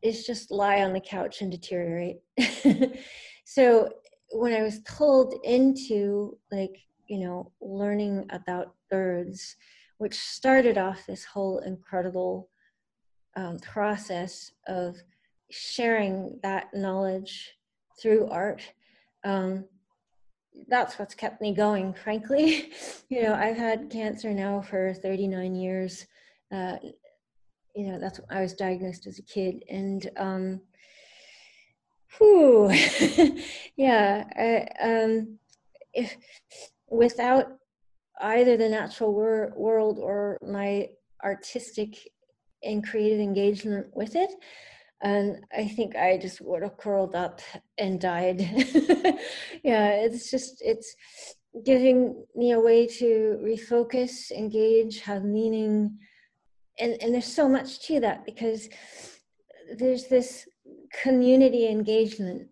is 0.03 0.27
just 0.27 0.51
lie 0.51 0.83
on 0.83 0.93
the 0.93 1.01
couch 1.01 1.43
and 1.43 1.51
deteriorate. 1.51 2.19
so 3.45 3.91
when 4.31 4.55
I 4.55 4.63
was 4.63 4.81
pulled 4.81 5.35
into 5.45 6.39
like 6.51 6.79
you 7.09 7.19
know, 7.19 7.53
learning 7.61 8.27
about 8.31 8.75
birds, 8.91 9.57
which 9.99 10.19
started 10.19 10.79
off 10.79 11.07
this 11.07 11.25
whole 11.25 11.59
incredible 11.59 12.49
um, 13.37 13.59
process 13.59 14.53
of 14.67 14.97
sharing 15.51 16.39
that 16.43 16.69
knowledge 16.75 17.55
through 18.01 18.29
art. 18.29 18.63
Um, 19.25 19.65
that's 20.69 20.99
what's 20.99 21.15
kept 21.15 21.41
me 21.41 21.55
going, 21.55 21.95
frankly. 21.95 22.73
you 23.09 23.23
know, 23.23 23.35
I've 23.35 23.57
had 23.57 23.91
cancer 23.91 24.33
now 24.33 24.61
for 24.61 24.93
39 24.95 25.55
years. 25.55 26.07
Uh, 26.53 26.77
you 27.75 27.87
know, 27.87 27.99
that's 27.99 28.21
I 28.31 28.41
was 28.41 28.55
diagnosed 28.55 29.07
as 29.07 29.19
a 29.19 29.23
kid, 29.23 29.63
and 29.71 30.11
um, 30.17 30.61
whew, 32.17 32.71
yeah, 33.77 34.25
I, 34.37 34.67
um, 34.85 35.39
if 35.93 36.17
without 36.91 37.47
either 38.21 38.57
the 38.57 38.69
natural 38.69 39.13
wor- 39.13 39.53
world 39.57 39.99
or 39.99 40.39
my 40.43 40.89
artistic 41.25 41.97
and 42.63 42.87
creative 42.87 43.21
engagement 43.21 43.87
with 43.95 44.17
it. 44.17 44.31
And 45.01 45.45
i 45.57 45.69
think 45.69 45.95
i 45.95 46.19
just 46.19 46.41
would 46.41 46.63
have 46.63 46.77
curled 46.77 47.15
up 47.15 47.41
and 47.79 48.01
died. 48.01 48.41
Yeah 49.63 49.91
it's 49.91 50.31
just 50.31 50.61
it's 50.61 50.95
giving 51.65 52.25
me 52.35 52.53
a 52.53 52.61
way 52.61 52.87
to 52.87 53.39
refocus 53.43 54.31
engage 54.31 55.01
have 55.01 55.25
meaning. 55.25 55.99
And 56.79 56.97
and 57.01 57.15
there's 57.15 57.33
so 57.33 57.49
much 57.49 57.81
to 57.87 58.01
that 58.01 58.25
because 58.25 58.69
there's 59.77 60.07
this 60.07 60.49
community 61.03 61.69
engagement 61.69 62.49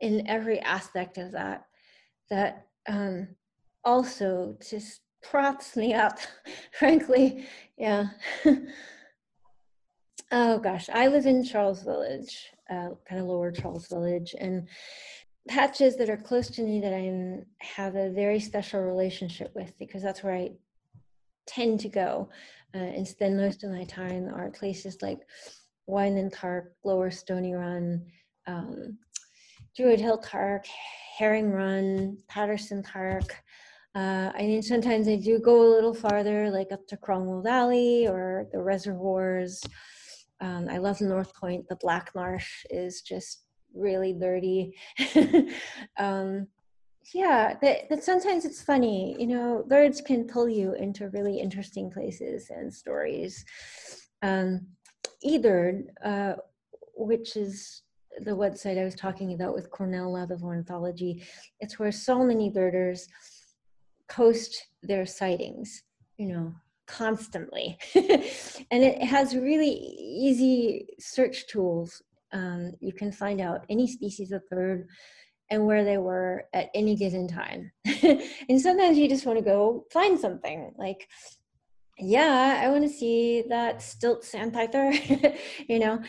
in 0.00 0.26
every 0.28 0.60
aspect 0.60 1.18
of 1.18 1.32
that 1.32 1.64
that 2.30 2.66
um 2.88 3.28
also 3.84 4.56
just 4.68 5.00
props 5.22 5.76
me 5.76 5.94
up, 5.94 6.18
frankly. 6.78 7.46
Yeah. 7.76 8.06
oh 10.32 10.58
gosh, 10.58 10.88
I 10.92 11.08
live 11.08 11.26
in 11.26 11.44
Charles 11.44 11.82
Village, 11.82 12.50
uh, 12.70 12.90
kind 13.08 13.20
of 13.20 13.26
lower 13.26 13.50
Charles 13.50 13.88
Village, 13.88 14.34
and 14.38 14.68
patches 15.48 15.96
that 15.96 16.10
are 16.10 16.16
close 16.16 16.48
to 16.48 16.62
me 16.62 16.80
that 16.80 16.92
I 16.92 17.44
have 17.60 17.96
a 17.96 18.10
very 18.10 18.40
special 18.40 18.82
relationship 18.82 19.52
with 19.54 19.72
because 19.78 20.02
that's 20.02 20.22
where 20.22 20.34
I 20.34 20.52
tend 21.46 21.80
to 21.80 21.88
go 21.88 22.28
uh, 22.74 22.78
and 22.78 23.06
spend 23.06 23.36
most 23.36 23.64
of 23.64 23.70
my 23.70 23.84
time 23.84 24.28
are 24.32 24.50
places 24.50 24.98
like 25.02 25.18
Wyman 25.86 26.30
Park, 26.30 26.74
Lower 26.84 27.10
Stony 27.10 27.54
Run, 27.54 28.06
um, 28.46 28.98
Druid 29.76 30.00
Hill 30.00 30.18
Park, 30.18 30.66
Herring 31.18 31.50
Run, 31.50 32.18
Patterson 32.28 32.82
Park, 32.82 33.42
uh, 33.94 34.30
I 34.34 34.42
mean, 34.42 34.62
sometimes 34.62 35.08
I 35.08 35.16
do 35.16 35.38
go 35.38 35.62
a 35.62 35.74
little 35.74 35.94
farther, 35.94 36.50
like 36.50 36.70
up 36.70 36.86
to 36.88 36.96
Cromwell 36.96 37.42
Valley 37.42 38.06
or 38.06 38.46
the 38.52 38.62
reservoirs. 38.62 39.62
Um, 40.40 40.68
I 40.70 40.78
love 40.78 41.00
North 41.00 41.34
Point. 41.34 41.68
The 41.68 41.76
Black 41.76 42.12
Marsh 42.14 42.64
is 42.70 43.02
just 43.02 43.44
really 43.74 44.12
dirty. 44.12 44.74
um, 45.98 46.46
yeah, 47.12 47.54
that, 47.60 47.88
that 47.88 48.04
sometimes 48.04 48.44
it's 48.44 48.62
funny. 48.62 49.16
You 49.18 49.26
know, 49.26 49.64
birds 49.66 50.00
can 50.00 50.24
pull 50.24 50.48
you 50.48 50.74
into 50.74 51.08
really 51.08 51.40
interesting 51.40 51.90
places 51.90 52.50
and 52.50 52.72
stories. 52.72 53.44
Um, 54.22 54.66
eBird, 55.26 55.86
uh, 56.04 56.34
which 56.94 57.36
is 57.36 57.82
the 58.20 58.30
website 58.30 58.80
I 58.80 58.84
was 58.84 58.94
talking 58.94 59.32
about 59.32 59.54
with 59.54 59.70
Cornell 59.70 60.12
Lab 60.12 60.30
of 60.30 60.44
Ornithology, 60.44 61.24
it's 61.58 61.78
where 61.78 61.92
so 61.92 62.22
many 62.22 62.50
birders 62.50 63.08
post 64.10 64.66
their 64.82 65.06
sightings, 65.06 65.82
you 66.18 66.26
know, 66.26 66.54
constantly. 66.86 67.78
and 67.94 68.84
it 68.84 69.02
has 69.02 69.34
really 69.34 69.70
easy 69.70 70.86
search 70.98 71.46
tools. 71.46 72.02
Um, 72.32 72.72
you 72.80 72.92
can 72.92 73.12
find 73.12 73.40
out 73.40 73.64
any 73.68 73.86
species 73.86 74.32
of 74.32 74.48
bird 74.50 74.86
and 75.50 75.66
where 75.66 75.84
they 75.84 75.98
were 75.98 76.44
at 76.52 76.70
any 76.74 76.94
given 76.94 77.26
time. 77.26 77.72
and 78.02 78.60
sometimes 78.60 78.98
you 78.98 79.08
just 79.08 79.26
want 79.26 79.38
to 79.38 79.44
go 79.44 79.86
find 79.90 80.18
something. 80.18 80.72
Like 80.76 81.08
yeah, 82.00 82.60
I 82.64 82.68
want 82.70 82.82
to 82.82 82.88
see 82.88 83.44
that 83.48 83.82
stilt 83.82 84.24
sandpiper. 84.24 84.90
you 85.68 85.78
know, 85.78 86.00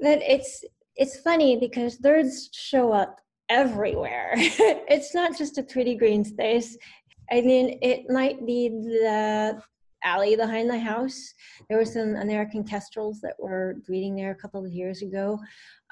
that 0.00 0.20
it's 0.22 0.64
it's 0.96 1.20
funny 1.20 1.56
because 1.56 1.96
birds 1.96 2.50
show 2.52 2.92
up 2.92 3.20
everywhere. 3.48 4.32
it's 4.34 5.14
not 5.14 5.38
just 5.38 5.58
a 5.58 5.62
pretty 5.62 5.94
green 5.94 6.24
space. 6.24 6.76
I 7.30 7.40
mean, 7.40 7.78
it 7.82 8.08
might 8.08 8.44
be 8.46 8.68
the 8.68 9.62
alley 10.04 10.36
behind 10.36 10.70
the 10.70 10.78
house. 10.78 11.34
There 11.68 11.78
were 11.78 11.84
some 11.84 12.16
American 12.16 12.64
kestrels 12.64 13.20
that 13.20 13.34
were 13.38 13.76
breeding 13.86 14.16
there 14.16 14.30
a 14.30 14.36
couple 14.36 14.64
of 14.64 14.72
years 14.72 15.02
ago. 15.02 15.38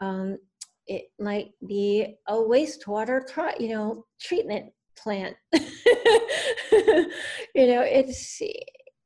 Um, 0.00 0.38
it 0.86 1.06
might 1.18 1.50
be 1.66 2.16
a 2.28 2.34
wastewater, 2.34 3.22
you 3.58 3.68
know, 3.68 4.04
treatment 4.20 4.72
plant. 4.96 5.36
you 5.52 5.60
know, 7.66 7.82
it's 7.82 8.40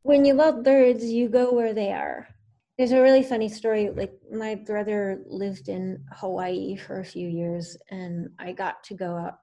when 0.02 0.24
you 0.24 0.34
love 0.34 0.62
birds, 0.62 1.04
you 1.04 1.28
go 1.28 1.52
where 1.52 1.72
they 1.72 1.92
are. 1.92 2.28
There's 2.76 2.92
a 2.92 3.00
really 3.00 3.22
funny 3.22 3.48
story. 3.48 3.90
Like 3.90 4.12
my 4.32 4.54
brother 4.54 5.22
lived 5.26 5.68
in 5.68 6.02
Hawaii 6.12 6.76
for 6.76 7.00
a 7.00 7.04
few 7.04 7.28
years, 7.28 7.76
and 7.90 8.30
I 8.38 8.52
got 8.52 8.82
to 8.84 8.94
go 8.94 9.16
out 9.16 9.38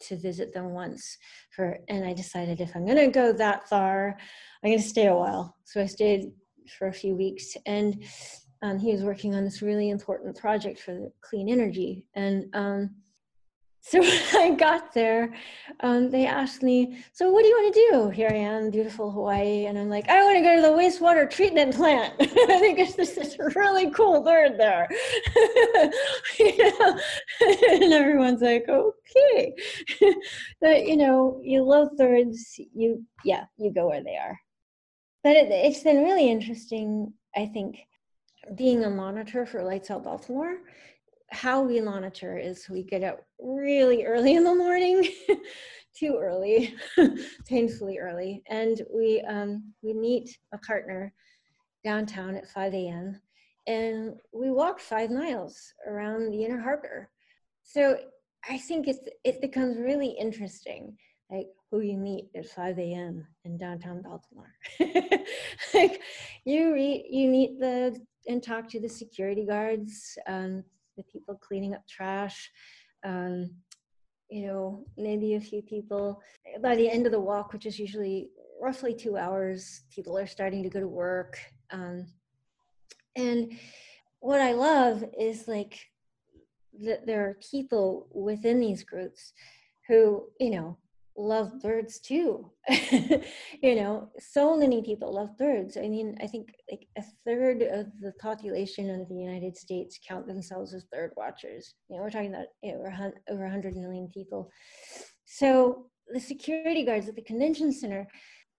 to 0.00 0.16
visit 0.16 0.52
them 0.52 0.70
once 0.70 1.18
for 1.50 1.78
and 1.88 2.04
I 2.04 2.12
decided 2.12 2.60
if 2.60 2.74
I'm 2.74 2.86
gonna 2.86 3.10
go 3.10 3.32
that 3.32 3.68
far, 3.68 4.16
I'm 4.62 4.70
gonna 4.70 4.82
stay 4.82 5.06
a 5.06 5.14
while. 5.14 5.56
So 5.64 5.80
I 5.80 5.86
stayed 5.86 6.30
for 6.78 6.88
a 6.88 6.92
few 6.92 7.14
weeks 7.14 7.56
and 7.66 8.04
um, 8.62 8.78
he 8.78 8.92
was 8.92 9.02
working 9.02 9.34
on 9.34 9.44
this 9.44 9.62
really 9.62 9.90
important 9.90 10.36
project 10.36 10.80
for 10.80 11.08
clean 11.20 11.48
energy. 11.48 12.04
And 12.14 12.46
um, 12.54 12.90
so 13.88 14.00
when 14.00 14.36
I 14.36 14.50
got 14.54 14.92
there, 14.92 15.34
um, 15.80 16.10
they 16.10 16.26
asked 16.26 16.62
me, 16.62 16.98
So, 17.12 17.30
what 17.30 17.42
do 17.42 17.48
you 17.48 17.54
want 17.54 17.74
to 17.74 17.88
do? 17.90 18.10
Here 18.10 18.28
I 18.30 18.36
am, 18.36 18.70
beautiful 18.70 19.10
Hawaii. 19.10 19.66
And 19.66 19.78
I'm 19.78 19.88
like, 19.88 20.08
I 20.08 20.22
want 20.22 20.36
to 20.36 20.42
go 20.42 20.56
to 20.56 20.62
the 20.62 20.68
wastewater 20.68 21.28
treatment 21.30 21.74
plant. 21.74 22.14
I 22.20 22.58
think 22.58 22.78
it's 22.78 22.94
this 22.94 23.36
really 23.56 23.90
cool 23.90 24.22
bird 24.22 24.58
there. 24.58 24.88
and 27.80 27.92
everyone's 27.92 28.42
like, 28.42 28.68
Okay. 28.68 29.54
but, 30.60 30.86
you 30.86 30.96
know, 30.96 31.40
you 31.42 31.62
love 31.62 31.88
birds, 31.96 32.60
you, 32.74 33.04
yeah, 33.24 33.44
you 33.56 33.72
go 33.72 33.88
where 33.88 34.04
they 34.04 34.16
are. 34.16 34.38
But 35.24 35.36
it, 35.36 35.50
it's 35.50 35.82
been 35.82 36.04
really 36.04 36.30
interesting, 36.30 37.12
I 37.34 37.46
think, 37.46 37.78
being 38.54 38.84
a 38.84 38.90
monitor 38.90 39.46
for 39.46 39.62
Lights 39.62 39.90
Out 39.90 40.04
Baltimore 40.04 40.58
how 41.30 41.62
we 41.62 41.80
monitor 41.80 42.38
is 42.38 42.68
we 42.68 42.82
get 42.82 43.02
up 43.02 43.20
really 43.38 44.04
early 44.04 44.34
in 44.34 44.44
the 44.44 44.54
morning, 44.54 45.06
too 45.98 46.18
early, 46.20 46.74
painfully 47.46 47.98
early, 47.98 48.42
and 48.48 48.82
we 48.94 49.20
um, 49.28 49.72
we 49.82 49.92
meet 49.92 50.36
a 50.52 50.58
partner 50.58 51.12
downtown 51.84 52.34
at 52.36 52.48
5 52.48 52.74
a.m. 52.74 53.20
and 53.66 54.14
we 54.32 54.50
walk 54.50 54.80
five 54.80 55.10
miles 55.10 55.72
around 55.86 56.30
the 56.30 56.44
inner 56.44 56.60
harbor. 56.60 57.10
So 57.62 57.98
I 58.48 58.58
think 58.58 58.88
it's 58.88 59.00
it 59.24 59.40
becomes 59.40 59.78
really 59.78 60.08
interesting, 60.08 60.96
like 61.30 61.48
who 61.70 61.80
you 61.80 61.96
meet 61.98 62.30
at 62.34 62.46
5 62.46 62.78
a.m. 62.78 63.26
in 63.44 63.58
downtown 63.58 64.02
Baltimore. 64.02 64.54
like 65.74 66.00
you 66.44 66.72
read, 66.72 67.06
you 67.10 67.28
meet 67.28 67.60
the 67.60 68.00
and 68.26 68.42
talk 68.42 68.68
to 68.68 68.80
the 68.80 68.88
security 68.88 69.44
guards. 69.46 70.16
Um, 70.26 70.64
the 70.98 71.04
people 71.04 71.34
cleaning 71.36 71.74
up 71.74 71.86
trash. 71.88 72.50
Um, 73.04 73.50
you 74.28 74.46
know, 74.46 74.84
maybe 74.98 75.34
a 75.34 75.40
few 75.40 75.62
people. 75.62 76.20
By 76.60 76.76
the 76.76 76.90
end 76.90 77.06
of 77.06 77.12
the 77.12 77.20
walk, 77.20 77.54
which 77.54 77.64
is 77.64 77.78
usually 77.78 78.28
roughly 78.60 78.92
two 78.92 79.16
hours, 79.16 79.84
people 79.94 80.18
are 80.18 80.26
starting 80.26 80.62
to 80.62 80.68
go 80.68 80.80
to 80.80 80.88
work. 80.88 81.38
Um, 81.70 82.06
and 83.16 83.52
what 84.20 84.40
I 84.40 84.52
love 84.52 85.02
is 85.18 85.48
like 85.48 85.78
that 86.80 87.06
there 87.06 87.24
are 87.26 87.38
people 87.50 88.08
within 88.12 88.60
these 88.60 88.84
groups 88.84 89.32
who, 89.86 90.26
you 90.38 90.50
know, 90.50 90.76
love 91.18 91.60
birds 91.60 91.98
too. 91.98 92.50
you 93.62 93.74
know, 93.74 94.08
so 94.20 94.56
many 94.56 94.82
people 94.82 95.12
love 95.12 95.36
birds. 95.36 95.76
I 95.76 95.88
mean, 95.88 96.16
I 96.22 96.26
think 96.26 96.50
like 96.70 96.86
a 96.96 97.02
third 97.26 97.62
of 97.62 97.86
the 98.00 98.12
population 98.20 98.88
of 98.88 99.08
the 99.08 99.16
United 99.16 99.56
States 99.56 99.98
count 100.06 100.26
themselves 100.26 100.72
as 100.72 100.84
bird 100.84 101.12
watchers. 101.16 101.74
You 101.88 101.96
know, 101.96 102.02
we're 102.02 102.10
talking 102.10 102.32
about 102.32 102.46
you 102.62 102.72
know, 102.72 103.12
over 103.28 103.42
100 103.42 103.76
million 103.76 104.08
people. 104.14 104.50
So 105.24 105.86
the 106.06 106.20
security 106.20 106.84
guards 106.84 107.08
at 107.08 107.16
the 107.16 107.22
convention 107.22 107.72
center, 107.72 108.06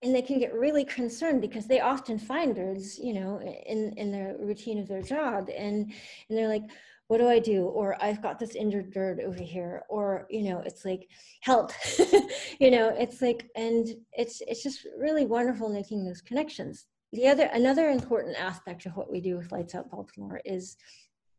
and 0.04 0.14
they 0.14 0.22
can 0.22 0.40
get 0.40 0.54
really 0.54 0.86
concerned 0.86 1.42
because 1.42 1.66
they 1.66 1.80
often 1.80 2.20
find 2.20 2.56
birds, 2.56 3.00
you 3.00 3.14
know, 3.14 3.40
in 3.66 3.94
in 3.98 4.12
the 4.12 4.36
routine 4.40 4.80
of 4.80 4.88
their 4.88 5.02
job, 5.02 5.50
and 5.50 5.92
and 6.30 6.38
they're 6.38 6.48
like, 6.48 6.64
what 7.10 7.18
do 7.18 7.28
I 7.28 7.40
do? 7.40 7.64
Or 7.66 7.98
I've 8.04 8.22
got 8.22 8.38
this 8.38 8.54
injured 8.54 8.94
bird 8.94 9.20
over 9.20 9.42
here, 9.42 9.82
or 9.90 10.28
you 10.30 10.44
know, 10.44 10.62
it's 10.64 10.86
like 10.86 11.08
help, 11.42 11.72
you 12.60 12.70
know, 12.70 12.90
it's 12.96 13.20
like, 13.20 13.50
and 13.56 13.88
it's 14.14 14.44
it's 14.46 14.62
just 14.62 14.86
really 14.96 15.26
wonderful 15.26 15.70
making 15.70 16.06
those 16.06 16.22
connections. 16.22 16.86
The 17.12 17.28
other 17.28 17.50
another 17.52 17.90
important 17.90 18.38
aspect 18.38 18.86
of 18.86 18.96
what 18.96 19.12
we 19.12 19.22
do 19.22 19.38
with 19.38 19.52
Lights 19.52 19.74
Out 19.74 19.90
Baltimore 19.90 20.40
is 20.46 20.78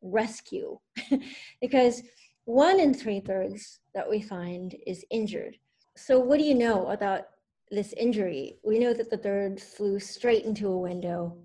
rescue, 0.02 0.76
because 1.60 2.02
one 2.46 2.80
in 2.80 2.92
three 2.92 3.20
birds 3.20 3.78
that 3.94 4.10
we 4.10 4.20
find 4.20 4.74
is 4.88 5.04
injured. 5.10 5.56
So 5.96 6.18
what 6.18 6.40
do 6.40 6.44
you 6.44 6.56
know 6.56 6.88
about 6.88 7.26
this 7.70 7.92
injury? 7.92 8.56
We 8.64 8.80
know 8.80 8.92
that 8.92 9.08
the 9.08 9.18
bird 9.18 9.60
flew 9.60 10.00
straight 10.00 10.44
into 10.44 10.66
a 10.66 10.80
window, 10.80 11.38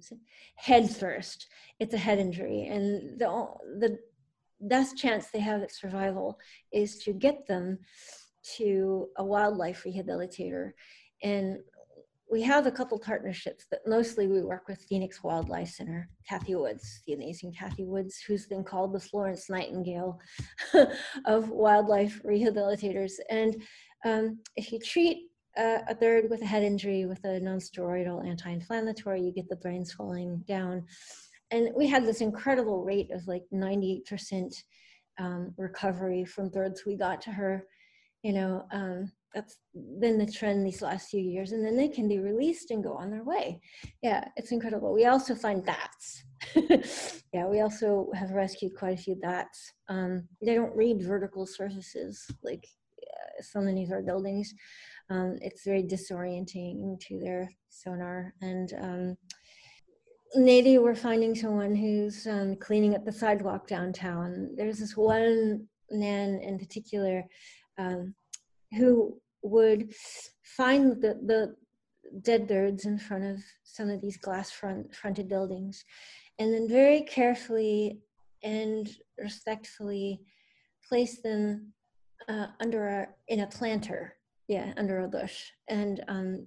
head 0.56 0.90
first. 0.90 1.46
It's 1.80 1.94
a 1.94 2.00
head 2.00 2.18
injury, 2.18 2.66
and 2.72 3.20
the 3.20 3.28
the 3.78 4.00
best 4.68 4.98
chance 4.98 5.28
they 5.28 5.40
have 5.40 5.62
at 5.62 5.74
survival 5.74 6.40
is 6.72 6.98
to 7.00 7.14
get 7.14 7.48
them 7.48 7.80
to 8.58 9.08
a 9.18 9.24
wildlife 9.24 9.84
rehabilitator. 9.86 10.72
And 11.24 11.58
we 12.32 12.42
have 12.42 12.66
a 12.66 12.72
couple 12.72 12.98
partnerships, 13.00 13.66
but 13.70 13.82
mostly 13.86 14.28
we 14.28 14.42
work 14.42 14.68
with 14.68 14.84
Phoenix 14.90 15.24
Wildlife 15.24 15.70
Center, 15.70 16.10
Kathy 16.28 16.56
Woods, 16.56 17.02
the 17.06 17.14
amazing 17.14 17.54
Kathy 17.54 17.86
Woods, 17.86 18.20
who's 18.20 18.48
been 18.48 18.64
called 18.64 18.94
the 18.94 19.00
Florence 19.00 19.50
Nightingale 19.50 20.20
of 21.26 21.50
wildlife 21.50 22.22
rehabilitators. 22.26 23.14
And 23.30 23.62
um, 24.04 24.40
if 24.56 24.72
you 24.72 24.80
treat 24.80 25.30
uh, 25.58 25.80
a 25.88 25.96
bird 25.96 26.30
with 26.30 26.42
a 26.42 26.46
head 26.46 26.64
injury 26.64 27.06
with 27.06 27.24
a 27.24 27.40
non-steroidal 27.40 28.28
anti-inflammatory, 28.28 29.22
you 29.22 29.32
get 29.32 29.48
the 29.48 29.56
brain 29.56 29.86
swelling 29.86 30.44
down 30.48 30.84
and 31.52 31.70
we 31.76 31.88
had 31.88 32.06
this 32.06 32.22
incredible 32.22 32.84
rate 32.84 33.12
of 33.12 33.28
like 33.28 33.44
98% 33.54 34.54
um, 35.18 35.54
recovery 35.58 36.26
from 36.26 36.50
birds 36.50 36.84
we 36.86 36.98
got 36.98 37.22
to 37.22 37.32
her 37.32 37.66
you 38.24 38.34
know 38.34 38.66
um, 38.72 39.12
that's 39.36 39.58
been 40.00 40.18
the 40.18 40.26
trend 40.26 40.66
these 40.66 40.82
last 40.82 41.10
few 41.10 41.20
years 41.20 41.52
and 41.52 41.64
then 41.64 41.76
they 41.76 41.90
can 41.90 42.08
be 42.08 42.20
released 42.20 42.72
and 42.72 42.84
go 42.84 42.94
on 42.94 43.12
their 43.12 43.24
way. 43.24 43.60
Yeah 44.02 44.24
it's 44.38 44.52
incredible. 44.52 44.94
We 44.94 45.06
also 45.06 45.36
find 45.36 45.64
bats. 45.64 46.24
Yeah 47.34 47.48
we 47.48 47.60
also 47.60 48.10
have 48.16 48.32
rescued 48.32 48.78
quite 48.78 48.98
a 48.98 49.02
few 49.02 49.16
bats. 49.16 49.74
Um, 49.90 50.30
they 50.42 50.56
don't 50.56 50.76
read 50.76 51.02
vertical 51.02 51.46
surfaces 51.46 52.26
like 52.44 52.66
of 53.38 53.92
our 53.92 54.02
buildings. 54.02 54.54
Um, 55.10 55.38
it's 55.42 55.66
very 55.66 55.84
disorienting 55.84 57.00
to 57.02 57.20
their 57.20 57.50
sonar 57.70 58.34
and 58.42 58.74
um, 58.82 59.18
maybe 60.36 60.78
we're 60.78 60.96
finding 60.96 61.36
someone 61.36 61.76
who's 61.76 62.28
um, 62.28 62.56
cleaning 62.58 62.96
up 62.96 63.06
the 63.06 63.12
sidewalk 63.12 63.68
downtown. 63.68 64.50
There's 64.56 64.80
this 64.80 64.96
one 64.96 65.68
man 65.92 66.40
in 66.42 66.58
particular 66.58 67.24
um, 67.78 68.14
who 68.78 69.20
would 69.42 69.94
find 70.44 71.02
the, 71.02 71.20
the 71.26 71.56
dead 72.22 72.48
birds 72.48 72.86
in 72.86 72.98
front 72.98 73.24
of 73.26 73.40
some 73.64 73.90
of 73.90 74.02
these 74.02 74.18
glass 74.18 74.52
front, 74.52 74.94
fronted 74.96 75.30
buildings. 75.30 75.84
And 76.40 76.54
then 76.54 76.68
very 76.68 77.02
carefully 77.02 78.00
and 78.44 78.90
respectfully 79.18 80.22
place 80.88 81.22
them 81.22 81.74
uh, 82.28 82.48
under 82.62 82.88
a 82.88 83.08
in 83.28 83.42
a 83.42 83.48
planter. 83.48 84.16
Yeah 84.48 84.74
under 84.78 85.00
a 85.00 85.08
bush. 85.08 85.52
And 85.70 86.04
um, 86.08 86.46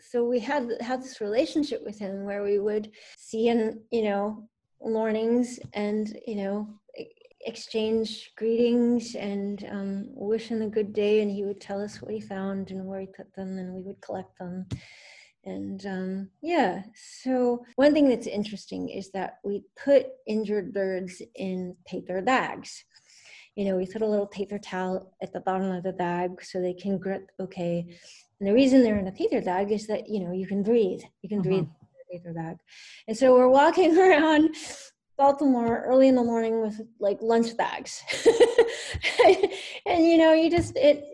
so 0.00 0.24
we 0.24 0.38
had 0.38 0.70
had 0.80 1.02
this 1.02 1.20
relationship 1.20 1.82
with 1.84 1.98
him 1.98 2.24
where 2.24 2.42
we 2.42 2.58
would 2.58 2.90
see 3.16 3.46
him 3.46 3.80
you 3.90 4.02
know 4.02 4.48
mornings 4.82 5.58
and 5.72 6.18
you 6.26 6.36
know 6.36 6.68
exchange 7.46 8.32
greetings 8.36 9.14
and 9.14 9.66
um, 9.70 10.04
wish 10.14 10.48
him 10.48 10.62
a 10.62 10.68
good 10.68 10.92
day 10.92 11.20
and 11.20 11.30
he 11.30 11.44
would 11.44 11.60
tell 11.60 11.80
us 11.80 12.00
what 12.00 12.12
he 12.12 12.20
found 12.20 12.70
and 12.70 12.84
where 12.84 13.00
he 13.00 13.06
put 13.06 13.32
them 13.34 13.58
and 13.58 13.72
we 13.72 13.82
would 13.82 14.00
collect 14.00 14.36
them. 14.38 14.66
And 15.44 15.84
um, 15.84 16.30
yeah 16.40 16.82
so 16.94 17.64
one 17.76 17.92
thing 17.92 18.08
that's 18.08 18.26
interesting 18.26 18.88
is 18.88 19.10
that 19.10 19.40
we 19.44 19.62
put 19.76 20.06
injured 20.26 20.72
birds 20.72 21.20
in 21.34 21.76
paper 21.86 22.22
bags 22.22 22.84
you 23.56 23.64
know, 23.64 23.76
we 23.76 23.86
put 23.86 24.02
a 24.02 24.06
little 24.06 24.26
paper 24.26 24.58
towel 24.58 25.14
at 25.22 25.32
the 25.32 25.40
bottom 25.40 25.70
of 25.70 25.84
the 25.84 25.92
bag 25.92 26.42
so 26.42 26.60
they 26.60 26.74
can 26.74 26.98
grip 26.98 27.30
okay. 27.40 27.86
And 28.40 28.48
the 28.48 28.54
reason 28.54 28.82
they're 28.82 28.98
in 28.98 29.06
a 29.06 29.12
paper 29.12 29.40
bag 29.40 29.70
is 29.70 29.86
that, 29.86 30.08
you 30.08 30.20
know, 30.20 30.32
you 30.32 30.46
can 30.46 30.62
breathe. 30.62 31.02
You 31.22 31.28
can 31.28 31.38
mm-hmm. 31.38 31.48
breathe 31.48 31.60
in 31.60 31.66
a 31.66 32.18
paper 32.18 32.32
bag. 32.32 32.56
And 33.06 33.16
so 33.16 33.32
we're 33.32 33.48
walking 33.48 33.96
around 33.98 34.56
Baltimore 35.16 35.84
early 35.86 36.08
in 36.08 36.16
the 36.16 36.24
morning 36.24 36.60
with 36.60 36.80
like 36.98 37.18
lunch 37.22 37.56
bags. 37.56 38.02
and 39.86 40.04
you 40.04 40.18
know, 40.18 40.32
you 40.32 40.50
just 40.50 40.76
it 40.76 41.04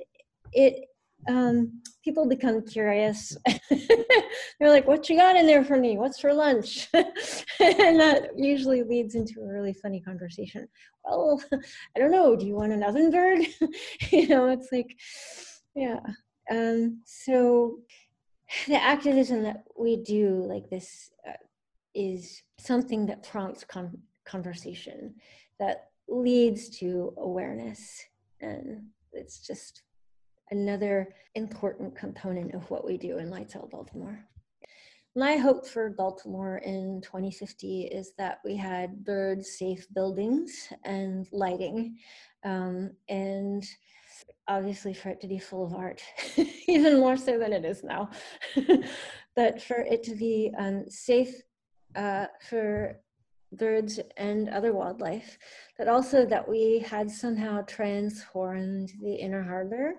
it 0.52 0.86
um 1.28 1.82
people 2.04 2.28
become 2.28 2.62
curious. 2.62 3.36
They're 3.70 4.70
like, 4.70 4.86
"What 4.86 5.08
you 5.08 5.16
got 5.16 5.36
in 5.36 5.46
there 5.46 5.64
for 5.64 5.76
me? 5.76 5.98
What's 5.98 6.20
for 6.20 6.32
lunch?" 6.32 6.88
and 6.94 8.00
that 8.00 8.30
usually 8.36 8.82
leads 8.82 9.14
into 9.14 9.40
a 9.40 9.46
really 9.46 9.72
funny 9.72 10.00
conversation. 10.00 10.68
Well, 11.04 11.42
I 11.96 11.98
don't 11.98 12.10
know. 12.10 12.36
Do 12.36 12.46
you 12.46 12.54
want 12.54 12.72
an 12.72 12.82
ovenbird? 12.82 13.46
you 14.12 14.28
know, 14.28 14.48
it's 14.48 14.68
like, 14.72 14.96
yeah. 15.74 16.00
Um, 16.50 17.00
so 17.04 17.78
the 18.66 18.82
activism 18.82 19.42
that 19.44 19.64
we 19.78 19.96
do, 19.96 20.44
like 20.46 20.68
this, 20.70 21.10
uh, 21.28 21.32
is 21.94 22.42
something 22.58 23.06
that 23.06 23.22
prompts 23.22 23.64
con- 23.64 23.98
conversation, 24.24 25.14
that 25.58 25.90
leads 26.08 26.68
to 26.78 27.14
awareness, 27.18 28.02
and 28.40 28.82
it's 29.12 29.46
just 29.46 29.82
another 30.50 31.08
important 31.34 31.96
component 31.96 32.54
of 32.54 32.68
what 32.70 32.84
we 32.86 32.96
do 32.96 33.18
in 33.18 33.30
Lights 33.30 33.56
Out 33.56 33.70
Baltimore. 33.70 34.18
My 35.16 35.36
hope 35.36 35.66
for 35.66 35.90
Baltimore 35.90 36.58
in 36.58 37.00
2050 37.02 37.82
is 37.86 38.12
that 38.16 38.38
we 38.44 38.56
had 38.56 39.04
bird 39.04 39.44
safe 39.44 39.86
buildings 39.92 40.72
and 40.84 41.26
lighting, 41.32 41.98
um, 42.44 42.92
and 43.08 43.64
obviously 44.46 44.94
for 44.94 45.08
it 45.08 45.20
to 45.20 45.26
be 45.26 45.38
full 45.38 45.66
of 45.66 45.74
art, 45.74 46.00
even 46.68 47.00
more 47.00 47.16
so 47.16 47.38
than 47.38 47.52
it 47.52 47.64
is 47.64 47.82
now. 47.82 48.08
but 49.36 49.60
for 49.60 49.78
it 49.78 50.04
to 50.04 50.14
be 50.14 50.52
um, 50.56 50.84
safe 50.88 51.34
uh, 51.96 52.26
for 52.48 53.00
birds 53.52 54.00
and 54.16 54.48
other 54.48 54.72
wildlife, 54.72 55.38
but 55.76 55.88
also 55.88 56.24
that 56.26 56.48
we 56.48 56.78
had 56.80 57.10
somehow 57.10 57.62
transformed 57.62 58.92
the 59.02 59.14
inner 59.14 59.42
harbor 59.42 59.94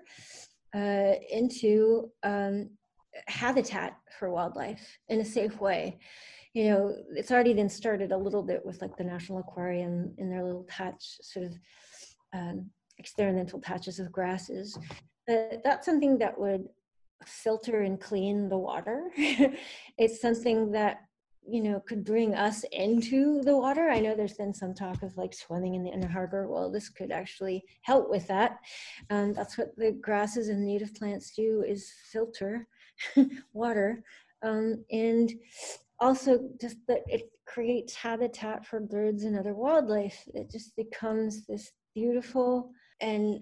uh, 0.74 1.14
into 1.30 2.10
um, 2.22 2.70
habitat 3.26 3.96
for 4.18 4.30
wildlife 4.30 4.98
in 5.08 5.20
a 5.20 5.24
safe 5.24 5.60
way. 5.60 5.98
You 6.54 6.70
know, 6.70 6.96
it's 7.14 7.30
already 7.30 7.54
been 7.54 7.68
started 7.68 8.12
a 8.12 8.16
little 8.16 8.42
bit 8.42 8.64
with 8.64 8.80
like 8.82 8.96
the 8.96 9.04
National 9.04 9.38
Aquarium 9.38 10.14
in 10.18 10.30
their 10.30 10.44
little 10.44 10.64
patch, 10.64 11.18
sort 11.22 11.46
of 11.46 11.52
um, 12.34 12.70
experimental 12.98 13.60
patches 13.60 13.98
of 13.98 14.12
grasses. 14.12 14.78
But 15.26 15.62
that's 15.64 15.86
something 15.86 16.18
that 16.18 16.38
would 16.38 16.68
filter 17.26 17.82
and 17.82 18.00
clean 18.00 18.48
the 18.48 18.58
water. 18.58 19.10
it's 19.16 20.20
something 20.20 20.72
that 20.72 20.98
you 21.46 21.62
know 21.62 21.80
could 21.80 22.04
bring 22.04 22.34
us 22.34 22.64
into 22.72 23.42
the 23.42 23.56
water. 23.56 23.88
I 23.88 24.00
know 24.00 24.14
there's 24.14 24.34
been 24.34 24.54
some 24.54 24.74
talk 24.74 25.02
of 25.02 25.16
like 25.16 25.34
swimming 25.34 25.74
in 25.74 25.82
the 25.82 25.90
inner 25.90 26.08
harbor. 26.08 26.48
Well 26.48 26.70
this 26.70 26.88
could 26.88 27.10
actually 27.10 27.64
help 27.82 28.10
with 28.10 28.26
that. 28.28 28.58
Um, 29.10 29.32
that's 29.32 29.58
what 29.58 29.76
the 29.76 29.92
grasses 29.92 30.48
and 30.48 30.64
native 30.64 30.94
plants 30.94 31.32
do 31.34 31.64
is 31.66 31.92
filter 32.10 32.66
water. 33.52 34.04
Um, 34.42 34.84
and 34.90 35.32
also 36.00 36.48
just 36.60 36.76
that 36.88 37.02
it 37.06 37.30
creates 37.46 37.94
habitat 37.94 38.66
for 38.66 38.80
birds 38.80 39.24
and 39.24 39.38
other 39.38 39.54
wildlife. 39.54 40.22
It 40.34 40.50
just 40.50 40.74
becomes 40.76 41.46
this 41.46 41.72
beautiful 41.94 42.70
and 43.00 43.40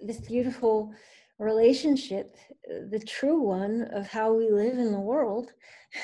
this 0.00 0.20
beautiful 0.20 0.92
relationship 1.38 2.36
the 2.90 3.02
true 3.06 3.40
one 3.42 3.82
of 3.92 4.06
how 4.06 4.32
we 4.32 4.50
live 4.50 4.78
in 4.78 4.90
the 4.90 4.98
world 4.98 5.52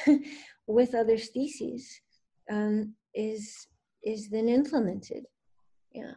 with 0.66 0.94
other 0.94 1.18
species 1.18 2.00
um, 2.50 2.94
is 3.14 3.66
is 4.04 4.28
then 4.28 4.48
implemented. 4.48 5.24
Yeah. 5.92 6.12